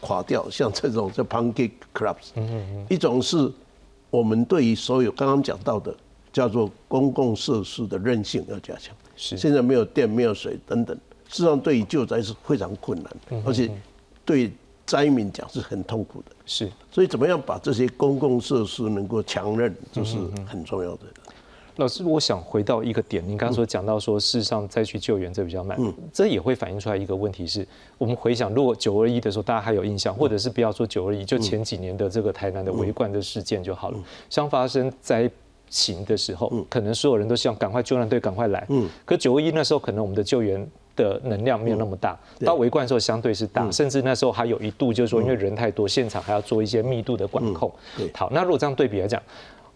[0.00, 2.30] 垮掉，像这种叫 pancake collapse。
[2.88, 3.50] 一种是
[4.10, 5.94] 我们对于所有刚刚讲到的
[6.32, 8.94] 叫做公共设施的韧性要加强。
[9.16, 10.96] 是现在没有电、没有水等等，
[11.28, 13.70] 事实上对于救灾是非常困难，而且
[14.24, 14.52] 对。
[14.86, 21.06] 灾民讲是很痛苦的，是，所以怎么样把这些公共设施能够强韧，这是很重要的。
[21.76, 25.76] 老师，我想回到一个点，您刚刚说讲到说，事实上再去救援这比较慢，
[26.12, 27.66] 这也会反映出来一个问题是，
[27.98, 33.98] 我们回想，如果九二一的时候大家还有印象，或者是不要说九二一，就前几年的这个台南的围观的事件就好了。
[34.30, 35.28] 像发生灾
[35.68, 40.66] 情的时候，可能所有人都希望赶快救援队赶快来，嗯，可九二一那时候可能我们的救援。
[40.96, 47.68] 的能量没有那么大，到围观的时候相对是大，甚至那时候还有一度就是说，因为人太多，现场还要做一些密度的管控。
[48.14, 49.20] 好，那如果这样对比来讲，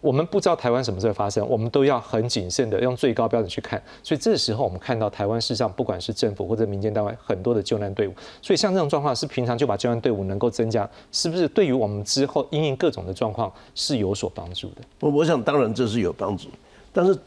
[0.01, 3.81] 我们不知道台湾什么时候发生，我们都要很谨慎的用最高标准去看。
[4.01, 14.81] 所以这时候我们看到台湾事实上不管是政府或者民间单位很多的救难队伍，所以像这种状况是平常就把救难队伍能够增加，是不是对于我们之后因应各种的状况是有所帮助的？
[15.01, 16.47] 我我想当然这是有帮助，
[16.93, 17.17] 但是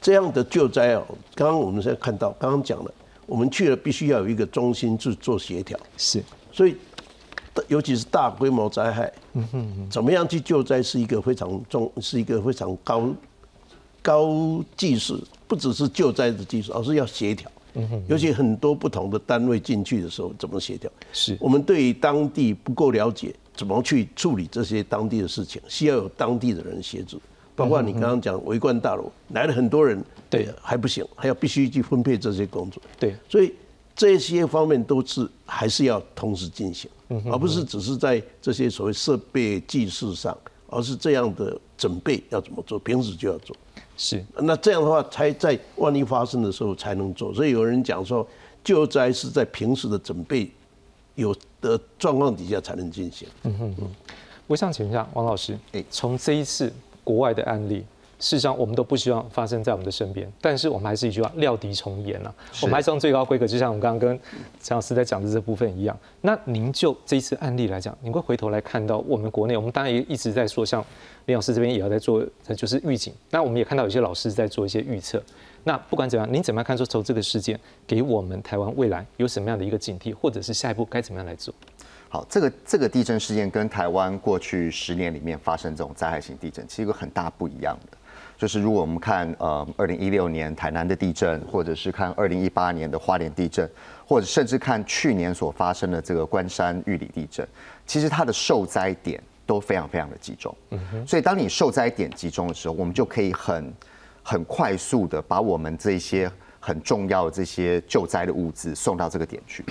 [0.00, 1.02] 这样的救灾啊，
[1.34, 2.92] 刚刚我们现在看到，刚刚讲了。
[3.26, 5.78] 我们去了，必须要有一个中心去做协调。
[5.98, 6.18] 是，
[6.50, 6.74] 所以
[7.66, 9.12] 尤其是大规模灾害，
[9.90, 13.14] 怎么样去救灾是一个非常重，是一个非常高
[14.02, 17.50] 高技术，不只是救灾的技术，而是要协调。
[18.06, 20.90] 尤其很多不同的单位进去的时候，怎么协调？
[21.12, 27.20] 是我们对于当地不够了解，怎么去处理这些当地的事情，需要有当地的人协助。
[27.54, 30.00] 包括你刚刚讲围观大楼来了很多人，
[30.30, 32.80] 对还不行，还要必须去分配这些工作。
[32.98, 33.52] 对，所以
[33.98, 36.88] 这些方面都是还是要同时进行，
[37.30, 40.34] 而不是只是在这些所谓设备技术上，
[40.68, 43.54] 而是这样的准备要怎么做，平时就要做。
[43.96, 47.34] 是，那这样的话才在万一发生的时候才能做。
[47.34, 48.26] 所以有人讲说，
[48.62, 50.48] 救灾是在平时的准备
[51.16, 53.28] 有的状况底下才能进行。
[53.42, 53.90] 嗯哼哼，
[54.46, 56.72] 我想请问一下王老师，哎，从这一次。
[57.04, 57.82] 国外的案例，
[58.18, 64.20] 事实上我们都不希望发生在我们的身边，但是我们还是一句话，料敌从严啊，我们还是用最高规格，就像我们刚刚跟
[64.60, 65.96] 陈老师在讲的这部分一样。
[66.20, 70.84] 那您就这一次案例来讲，您会回头来看到我们国内，我们当然也一直在说，像
[71.26, 72.24] 林老师这边也要在做，
[72.56, 73.14] 就是预警。
[73.30, 75.22] 那我们也看到有些老师在做一些预测。
[75.64, 81.54] 那不管怎样，您怎么样看说从这个事件给我们台湾未来有什么样的一个警惕，或者是下一步该怎么样来做？
[82.08, 87.97] 好，这个这个地震事件跟台湾过去十年里面发生这种灾害型地震，其实有个很大不一样的，
[88.38, 93.68] 就是如果我们看呃二零一六年台南的地震，或者是看二零一八年的花莲地震，
[94.06, 97.46] 或者甚至看去年所发生的这个关山玉里地震，
[97.84, 100.56] 其实它的受灾点都非常非常的集中。
[101.04, 103.74] 所以当你受灾点集中的时候，我们就可以很
[104.22, 106.30] 很快速的把我们这些
[106.60, 109.64] 很重要的这些救灾的物资送到这个点去。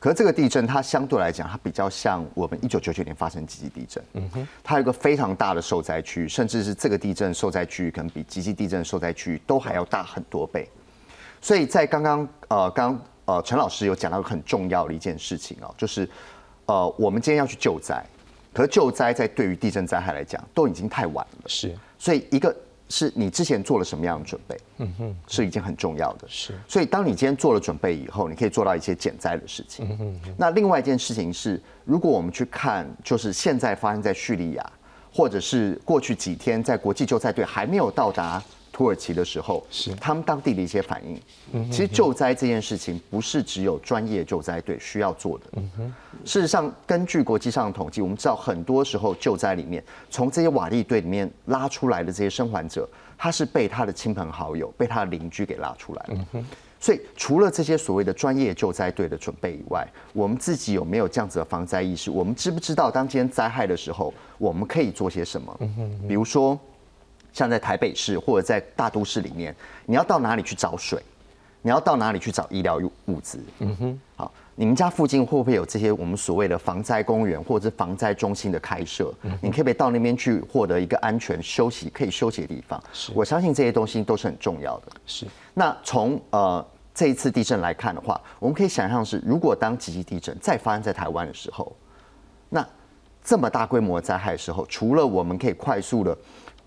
[0.00, 4.02] 可是这个地震，它相对来讲，它比较像我们一九九九年发生极地地震。
[4.14, 10.66] 嗯哼，它有一个非常大的受灾区，甚至是这个地震受灾区可能比极地地震受灾区都还要大很多倍。
[11.42, 16.08] 所以在刚刚呃刚呃陈老师有讲到很重要的一件事情哦，就是
[16.64, 18.02] 呃我们今天要去救灾，
[18.54, 21.44] 可是救灾在对于地震灾害来讲都已经太晚了。
[21.46, 22.56] 是，所以一个
[22.90, 26.26] 是你之前做了什么样的准备，嗯哼，是一件很重要的。
[26.28, 29.88] 是，所以当你今天做了准备以后，你可以做到一些减灾的事情。
[29.88, 30.34] 嗯哼。
[30.36, 34.72] 那另外一件事情是，如果我们去看，就是现在发生在叙利亚，
[35.12, 38.42] 或者是过去几天在国际救灾队还没有到达。
[38.80, 41.70] 土耳其的时候，是他们当地的一些反应。
[41.70, 45.60] 其实救灾这件事情不是只有专业救灾队需要做的。
[46.24, 56.44] 事实上，根据国际上的统计，我们知道很多时候救灾里面，从这些瓦砾堆里面拉出来的这些生还者，他是被他的亲朋好友、被他的邻居给拉出来了。
[56.80, 62.10] 所以，除了这些所谓的专业救灾队的准备以外，我们自己有没有这样子的防灾意识？
[62.10, 65.54] 我们知不知道当今天灾害的时候，我们可以做些什么？
[66.08, 66.58] 比如说。
[67.32, 69.54] 像在台北市或者在大都市里面，
[69.86, 71.02] 你要到哪里去找水？
[71.62, 73.38] 你要到哪里去找医疗物资？
[73.58, 79.12] 嗯哼，好，你们家附近会不会有这些我们所谓的防灾公园或者是防灾中心的开设？
[79.42, 82.82] 你可不可以到那边去获得一个安全休息、可以休息的地方？
[82.94, 84.92] 是，我相信这些东西都是很重要的。
[85.04, 91.76] 是，那从呃这一次地震来看的话，我们可以想象是，如果当几级地震再发生在台湾的时候，
[92.48, 92.66] 那
[93.22, 96.16] 这么大规模的灾害的时候，除了我们可以快速的。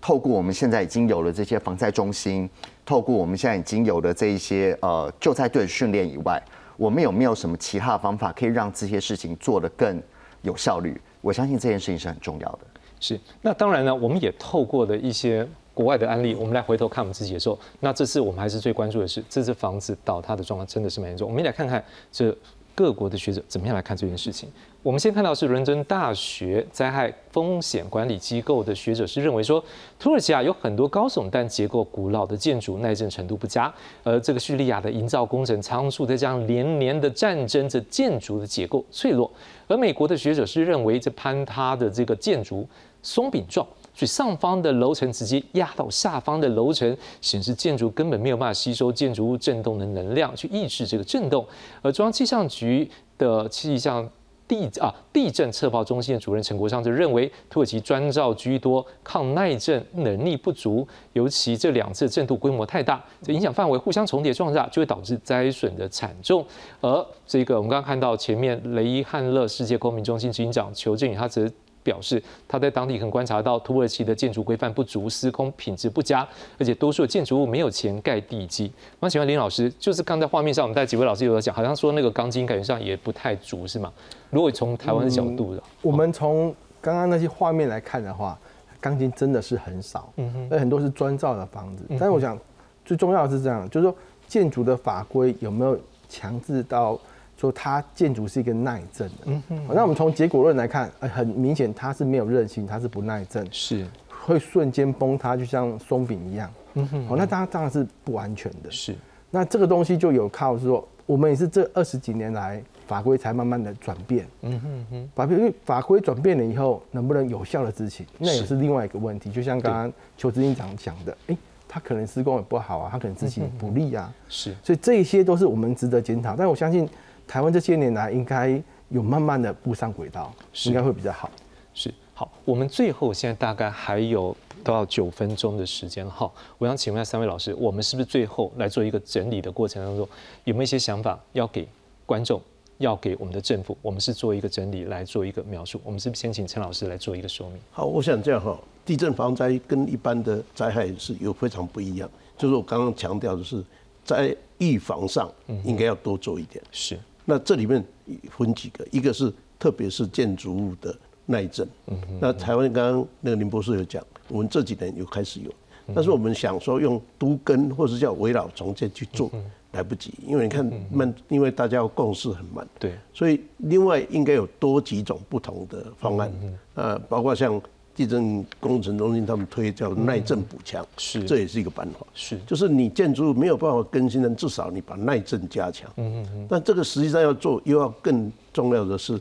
[0.04, 2.46] 透过我们现在已经有了这些防灾中心，
[2.84, 6.38] 透过我们现在已经有的这一些呃救灾队训练以外，
[6.76, 9.98] 我们有没有什么其他的方法可以让这些事情做得更
[10.42, 11.00] 有效率？
[11.22, 12.58] 我相信这件事情是很重要的。
[13.00, 21.26] 是，那当然呢，我们也透过的一些国外的案例，我们来回头看我们自己的时候，那这次我们还是最关注的是，这次房子倒塌的状况真的是蛮严重。
[21.26, 21.82] 我们来看看
[22.12, 22.36] 这
[22.74, 24.50] 各国的学者怎么样来看这件事情。
[24.84, 29.64] 我们先看到是伦敦大学灾害风险管理机构的学者是认为说，
[29.98, 33.72] 土耳其啊有很多高耸但结构古老的建筑，耐震程度不佳。
[34.02, 39.32] 而这个叙利亚的营造工程仓促，再加上连年的战争，这建筑的结构脆弱。
[39.66, 42.68] 而美国的学者是认为，这坍塌的这个建筑
[43.02, 51.42] 松饼状，所以上方的楼层直接压到下方的楼层，显示建筑根本没有办法吸收建筑物震动的能量，去抑制这个震动。
[51.80, 54.06] 而中央气象局的气象。
[54.46, 66.44] 地啊，地震测报中心的主任陈国昌就认为，土耳其专造居多，抗耐震能力不足，尤其这两次震度规模太大，这影响范围互相重叠状下，就会导致灾损的惨重。
[66.80, 71.50] 而这个我们刚刚看到前面雷伊汉勒世界公民中心执行长裘振宇，他则。
[71.84, 76.26] 表示他在当地可能观察到土耳其的建筑规范不足，施工品质不佳，
[76.58, 78.72] 而且多数建筑物没有钱盖地基。
[78.98, 83.92] 那请问林老师，就是刚在画面上，我们带几位老师有讲，好像说那个钢筋感觉上也不太足，是吗？
[84.30, 88.36] 如果从台湾的角度的，我们从刚刚那些画面来看的话，
[88.80, 91.84] 钢筋真的是很少，嗯哼，而很多是砖造的房子。
[91.90, 92.36] 但是我想
[92.84, 93.94] 最重要的是这样，就是说
[94.26, 95.78] 建筑的法规有没有
[96.08, 96.98] 强制到？
[97.36, 103.86] 说它建筑是一个耐震的，嗯哼，那我们从结果论来看，很明显它是没有韧性，它是不耐震，是。
[104.26, 108.94] 会瞬间崩塌，就像松饼一样，嗯哼，好，那当然当然是不安全的，是。
[109.30, 119.30] 那这个东西就有靠说，我们也是这二十几年来法规才慢慢的转变，嗯哼哼，法规法规转变了以后，能不能有效的执行，那也是另外一个问题。
[119.30, 121.36] 就像刚刚邱执行长讲的，哎，
[121.68, 124.54] 他可能施工也不好啊，他可能执行不利啊，是。
[124.62, 126.88] 所以这些都是我们值得检讨，但我相信。
[127.26, 130.32] 台湾这些年来应该有慢慢的步上轨道，
[130.64, 131.30] 应该会比较好。
[131.72, 140.08] 是好，我们最后现在大概还有都要九分钟的时间哈，我想请问一下三位老师，我们是不是最后来做一个整理的过程当中，
[140.44, 141.66] 有没有一些想法要给
[142.06, 142.40] 观众，
[142.78, 145.80] 要给我们的政府，我们是做一个整理来做一个描述？
[145.82, 147.58] 我们是不是先请陈老师来做一个说明？
[147.72, 152.08] 好，我想这样哈，地震防灾跟一般的灾害是有非常不一样，
[152.38, 153.60] 就是我刚刚强调的是
[154.04, 155.28] 在预防上
[155.64, 156.62] 应该要多做一点。
[156.70, 156.96] 是。
[157.24, 157.84] 那这里面
[158.30, 160.94] 分几个，一个是特别是建筑物的
[161.26, 161.66] 耐震。
[161.86, 165.50] 嗯那台湾刚刚那个林博士有讲，我们这几年有开始有，
[165.94, 169.30] 但是我们想说用都根或是叫围绕重建去做，
[169.72, 172.66] 来不及，因为你看慢，因为大家共识很慢。
[172.78, 172.92] 对。
[173.12, 176.32] 所以另外应该有多几种不同的方案，
[176.74, 177.60] 啊，包括像。
[177.94, 185.88] 地震工程中心他们推叫耐震补强，是，这也是一个办法，是，就是你建筑物没有办法更新的，至少你把耐震加强。
[185.96, 186.46] 嗯嗯嗯。
[186.50, 189.20] 但这个实际上要做，又要更重要的是，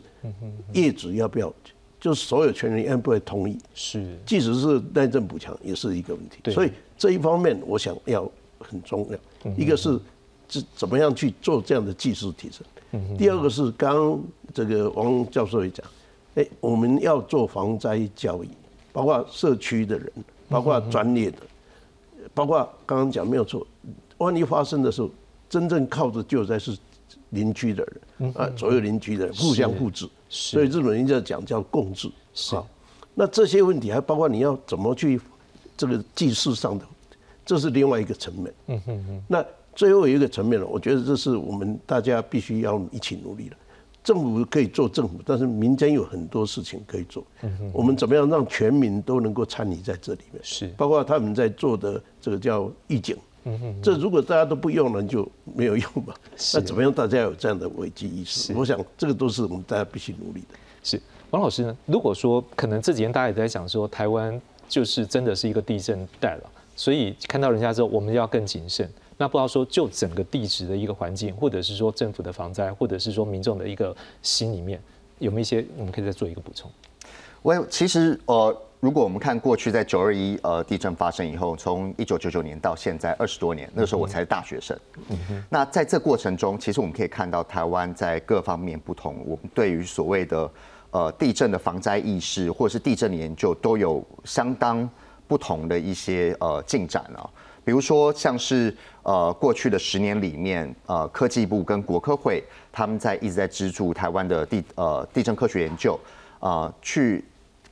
[0.74, 1.54] 业主要不要，
[2.00, 3.60] 就是所有权人要不要同意？
[3.76, 6.52] 是，即使是耐震补强也是一个问题。
[6.52, 9.52] 所以这一方面我想要很重要。
[9.56, 10.00] 一个是
[10.48, 12.66] 怎怎么样去做这样的技术提升？
[13.18, 15.86] 第二个是刚刚这个王教授也讲，
[16.36, 18.48] 哎，我们要做防灾教育。
[18.94, 20.10] 包括社区的人，
[20.48, 21.38] 包括专业的，
[22.34, 23.66] 包括刚刚讲没有错，
[24.20, 25.10] 万一发生的时候，
[25.50, 26.78] 真正靠着救灾是
[27.32, 27.84] 邻居的
[28.20, 32.10] 人啊，左右邻居的人互相互治，所以日本人就讲叫共治。
[32.34, 32.56] 是，
[33.16, 35.20] 那这些问题还包括你要怎么去
[35.76, 36.86] 这个技术上的，
[37.46, 38.54] 这是另外一个层面。
[38.68, 39.24] 嗯哼哼。
[39.28, 39.44] 那
[39.76, 43.56] 最后一个层面了，我觉得这是我们大家必须要一起努力的。
[44.04, 47.26] 政府可以做政府，但是民间有很多事情可以做。
[47.72, 50.42] 我们怎么样让全民都能够参与在这里面？
[50.44, 53.16] 是，包括他们在做的这个叫预警。
[53.82, 56.14] 这如果大家都不用了，就没有用嘛。
[56.54, 58.54] 那怎么样大家有这样的危机意识？
[58.54, 60.58] 我想这个都是我们大家必须努力的。
[60.84, 61.78] 是，王老师呢？
[61.86, 66.44] 如果说可能这几天大家也在想说，台湾就是真的是一个地震带了，
[66.76, 68.90] 所以看到人家之后，我们要更谨慎。
[69.24, 74.78] 那不知道说，就整个地质的一个环境，或者是说政府的防灾，或者是说民众的一个心里面，
[75.20, 76.70] 有没有一些我们可以再做一个补充？
[77.42, 84.78] 我其实呃，如果我们看过去在九二一呃地震发生以后，从一九九九年到现在二十多年，那时候我才是大学生。
[85.10, 90.52] 嗯那在这过程中，其实我们可以看到台湾在各方面不同，我们对于所谓的
[90.92, 94.90] 呃地震的防灾意识，或者是地震的研究，都有相当
[95.30, 97.24] 不同的一些呃进展啊。
[97.66, 106.00] 比如说，像是呃过去的十年里面，呃科技部跟国科会他们在一直在资助台湾的地呃地震科学研究，
[106.40, 107.24] 啊去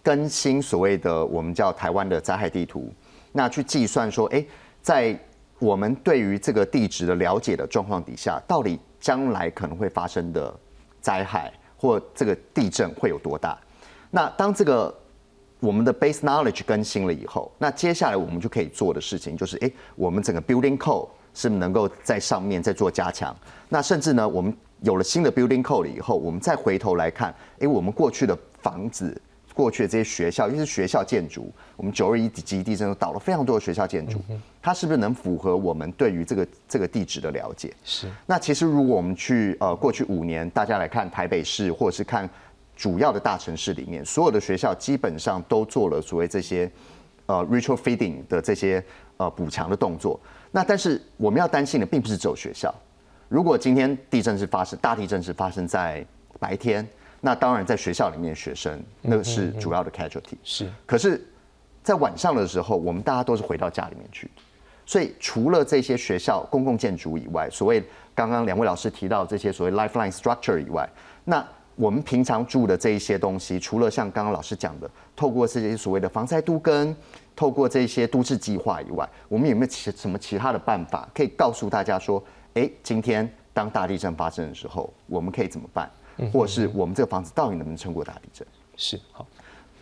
[0.02, 2.92] 更新所谓的我们叫台湾的灾害地图，
[3.34, 4.44] 那去计算说，哎，
[4.82, 5.18] 在
[5.60, 10.52] 我们对于这个地质的了解的状况底下，到底将来可能会发生的
[11.02, 13.58] 灾害或这个地震会有多大？
[14.10, 14.94] 那当这个
[15.62, 23.34] 我们的 base knowledge 更新了以后，那接下来我们就可以做的事情就是，哎，我们整个 building code 是能够在上面再做加强。
[23.70, 24.52] 那甚至呢，我们
[24.82, 29.16] 有了新的 building code 了以后，我们再回头来看，哎，我们过去的房子、
[29.54, 34.20] 过去的这些学校，尤其是学校建筑，我们九二一级地震都倒了非常多的学校建筑，
[34.64, 37.72] 它是不是能符合我们对于这个这个地址的了解？
[37.84, 38.08] 是。
[38.26, 42.28] 那其实如果我们去呃过去五年，大家来看台北市，或者是看。
[42.82, 46.68] 主要的大城市里面，所有的学校基本上都做了所谓这些
[47.28, 48.84] 呃 retrofitting 的这些
[49.18, 50.20] 呃补强的动作。
[50.50, 52.74] 那但是我们要担心的并不是只有学校。
[53.30, 56.04] 如果今天地震是发生大地震是发生在
[56.40, 56.84] 白天，
[57.20, 60.36] 那当然在学校里面学生那个是主要的 casualty。
[60.44, 60.68] 是。
[60.88, 61.24] 可是，
[61.84, 64.28] 在晚上的时候，我们大家都是回到家里面去。
[64.88, 67.84] 所以除了这些学校公共建筑以外，所谓
[68.16, 70.90] 刚刚两位老师提到这些所谓 lifeline structure 以外，
[71.24, 71.48] 那
[71.82, 76.96] 我们平常住的这一些东西，除了像刚刚老师讲的，透过这些所谓的防灾都跟，
[77.36, 82.24] 透过这些都市计划以外，我们有没有其什么其他的办法，可以告诉大家说，
[82.54, 85.90] 哎，今天当大地震发生的时候，我们可以怎么办？
[86.32, 88.48] 或者是我们这个房子到底能不能撑过大地震？
[88.78, 89.26] 是好。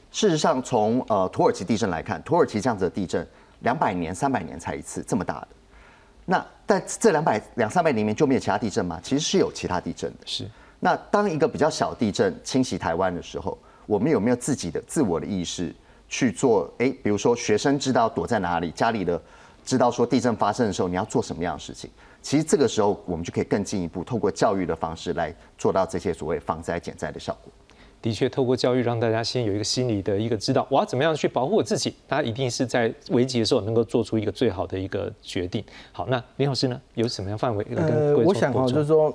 [0.09, 3.27] 事实上，从呃土耳其地震来看，土耳其这样子的地震，
[3.59, 5.47] 两百年、三百年才一次这么大的，
[6.23, 9.01] 那在这两百两三百年里面就没有其他地震吗？
[9.03, 10.19] 其实是有其他地震的。
[10.25, 10.49] 是。
[10.79, 15.73] 那当一个比较小地震侵袭台湾的时候，我们有没有自己的自我的意识
[16.07, 16.71] 去做？
[16.77, 19.21] 哎，比如说学生知道躲在哪里，家里的
[19.65, 21.89] 知道说地震发生的时候你要做什么样的事情。
[22.21, 27.51] 其实这个时候我们就可以更进一步，透过教育的方式来做到这些所谓防灾减灾的效果。
[28.01, 31.93] 的确，透过教育让大家先有一个心理的一个知道，我要怎么样去保护我自己。
[32.07, 35.61] 大家一定是在危急的时候能够做出一个最好的一个决定。
[35.91, 37.65] 好，那林老师呢，有什么样范围？
[37.75, 39.13] 呃，我想哈，就是说。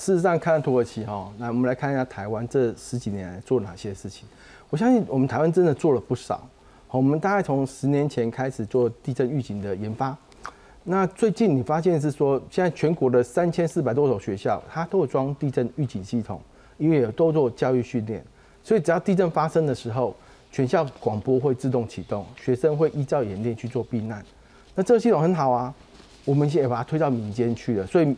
[0.00, 4.26] 事实上，看土耳其哈，那我们来看一下台湾这十几年来做哪些事情。
[4.70, 6.40] 我相信我们台湾真的做了不少。
[6.88, 10.16] 好，我们大概从十年前开始做地震预警的研发。
[10.84, 16.40] 那最近你发现是说，现在全国的三千四百多所学校，它都有装地震预警系统，
[16.78, 18.24] 因为有都做教育训练，
[18.64, 20.16] 所以只要地震发生的时候，
[20.50, 24.24] 全校广播会自动启动，学生会依照演练去做避难。
[24.74, 25.74] 那这个系统很好啊，
[26.24, 28.16] 我们现在把它推到民间去了，所以。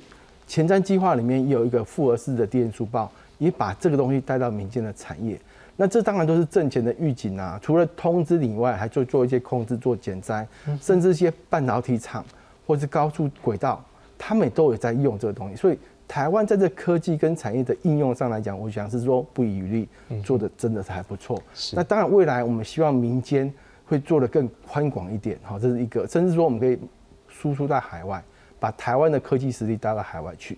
[0.53, 5.41] 前瞻计划里面也有一个复合式的电书报，也把这个东西带到民间的产业。
[5.77, 7.59] 那这当然都是挣钱的预警啊！
[7.63, 10.47] 除了通知以外，还做做一些控制、做减灾，
[10.79, 12.23] 甚至一些半导体厂
[12.67, 13.83] 或是高速轨道，
[14.19, 15.57] 他们都有在用这个东西。
[15.57, 19.89] 所以台湾在这科技跟产业的应用上来讲，我想是说不遗余力，
[20.23, 21.43] 做的真的是还不错。
[21.73, 23.51] 那当然，未来我们希望民间
[23.87, 26.79] 会做的更宽广一点，好，这是一个，甚至说我们可以
[27.27, 28.23] 输出在海外。
[28.63, 30.57] 把台湾的科技实力带到海外去，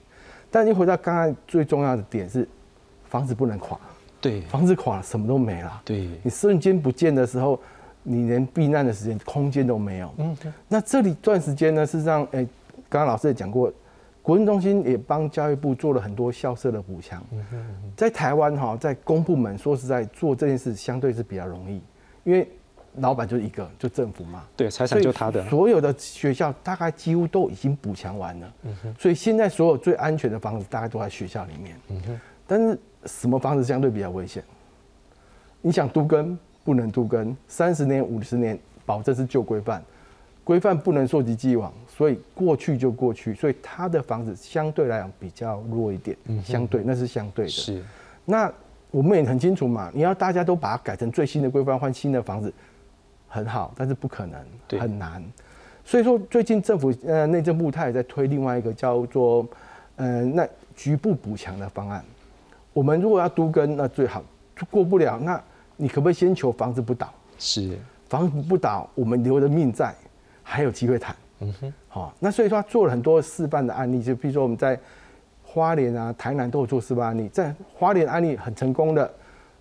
[0.50, 2.46] 但你回到刚才最重要的点是，
[3.06, 3.80] 房子不能垮。
[4.20, 5.80] 对，房子垮了，什么都没了。
[5.86, 7.58] 对，你瞬间不见的时候，
[8.02, 10.12] 你连避难的时间、空间都没有。
[10.18, 10.36] 嗯，
[10.68, 12.46] 那这里段时间呢，事实上，哎，
[12.90, 13.72] 刚刚老师也讲过，
[14.20, 17.24] 国文中心也帮教育部做了很多校舍的补强。
[17.32, 21.82] 嗯在台湾哈，在公部门说实在做这件事相对是比较容易，
[22.22, 22.46] 因为
[22.96, 24.44] 老板就是一个，就政府嘛。
[24.56, 25.44] 对，财产就他的。
[25.48, 28.52] 所有的学校大概几乎都已经补强完了。
[28.62, 28.94] 嗯哼。
[28.98, 31.76] 所以现在所有最安全的房子大概都在学校里面。
[31.88, 32.20] 嗯哼。
[32.46, 34.42] 但是什么房子相对比较危险？
[35.60, 39.82] 你想都根不能都根，三十年、五十年保证是旧规范，
[40.44, 46.16] 规范不能溯及既往，所以过去就过去，所以他的房子相对来讲比较弱一点。
[46.26, 46.42] 嗯。
[46.42, 47.50] 相对那是相对的。
[47.50, 47.82] 是。
[48.24, 48.52] 那。
[48.90, 52.54] 我们也很清楚嘛，你要大家都把它改成最新的规范，换新的房子，
[53.34, 55.22] 很好，但是不可能，很难。
[55.84, 59.46] 所以说，最近政府呃内政部他也在推另外一个叫做
[59.96, 62.04] 呃那局部补强的方案。
[62.72, 64.22] 我们如果要都跟，那最好
[64.70, 65.42] 过不了，那
[65.76, 67.12] 你可不可以先求房子不倒？
[67.38, 67.76] 是，
[68.08, 69.92] 房子不倒，我们留着命在，
[70.42, 71.16] 还有机会谈。
[71.40, 74.78] 嗯哼，好，那所以说他做了很多示范的案例，就比如说我们在。
[75.46, 79.06] 花莲啊，台南都有做示范案例，在花莲案例很成功的，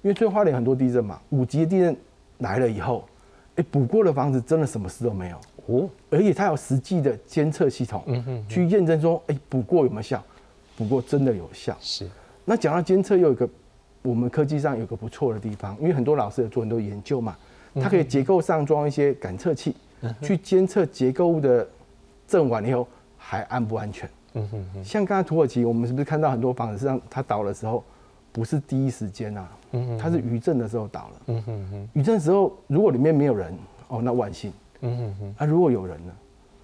[0.01, 1.95] 因为最近花莲很多地震嘛，五级的地震
[2.39, 3.07] 来了以后，
[3.55, 5.37] 哎，补过的房子真的什么事都没有
[5.67, 10.23] 哦，而且它有实际的监测系统，嗯哼，去验证说，哎，补过有没有效？
[10.75, 11.77] 补过真的有效。
[11.79, 12.09] 是。
[12.45, 13.47] 那讲到监测，又有一个
[14.01, 17.37] 我们科技上有个不错的地方，因为很多老师有做很多研究嘛，
[17.75, 19.75] 它可以结构上装一些感测器，
[20.21, 21.67] 去监测结构物的
[22.27, 22.87] 震完以后
[23.17, 24.09] 还安不安全。
[24.33, 27.83] 嗯哼哼，像刚才土耳其，我们是不是看到很多房子，上它倒的时候，
[28.33, 33.57] 不是第一时间啊，嗯哼，它是余震的时候倒了，嗯哼哼，余震的时候如果里面没有人，
[33.87, 36.11] 哦，那万幸，嗯哼哼，啊，如果有人呢，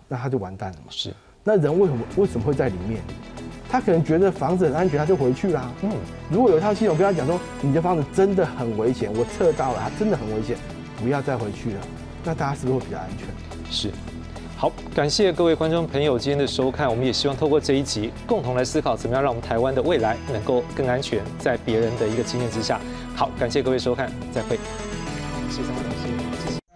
[0.07, 1.13] 那他就完蛋了嘛，是，
[1.43, 3.01] 那人为什么为什么会在里面？
[3.71, 5.91] 他可能觉得房子很安全，他就回去啦，嗯，
[6.31, 10.57] 如果有一套系统跟他讲说，你的房子真的很危险，我测到了，它真的很危险，
[10.97, 11.81] 不要再回去了，
[12.25, 13.27] 那大家是不是会比较安全？
[13.71, 13.91] 是。
[14.59, 16.89] 好，感谢各位观众朋友今天的收看。
[16.89, 22.77] 我们也希望透过这一集，共同来思考怎么样让我们台湾的未来能够更安全，在别人的一个经验之下。
[23.15, 24.59] 好，感谢各位收看，再会。
[25.49, 26.28] 谢谢张老师。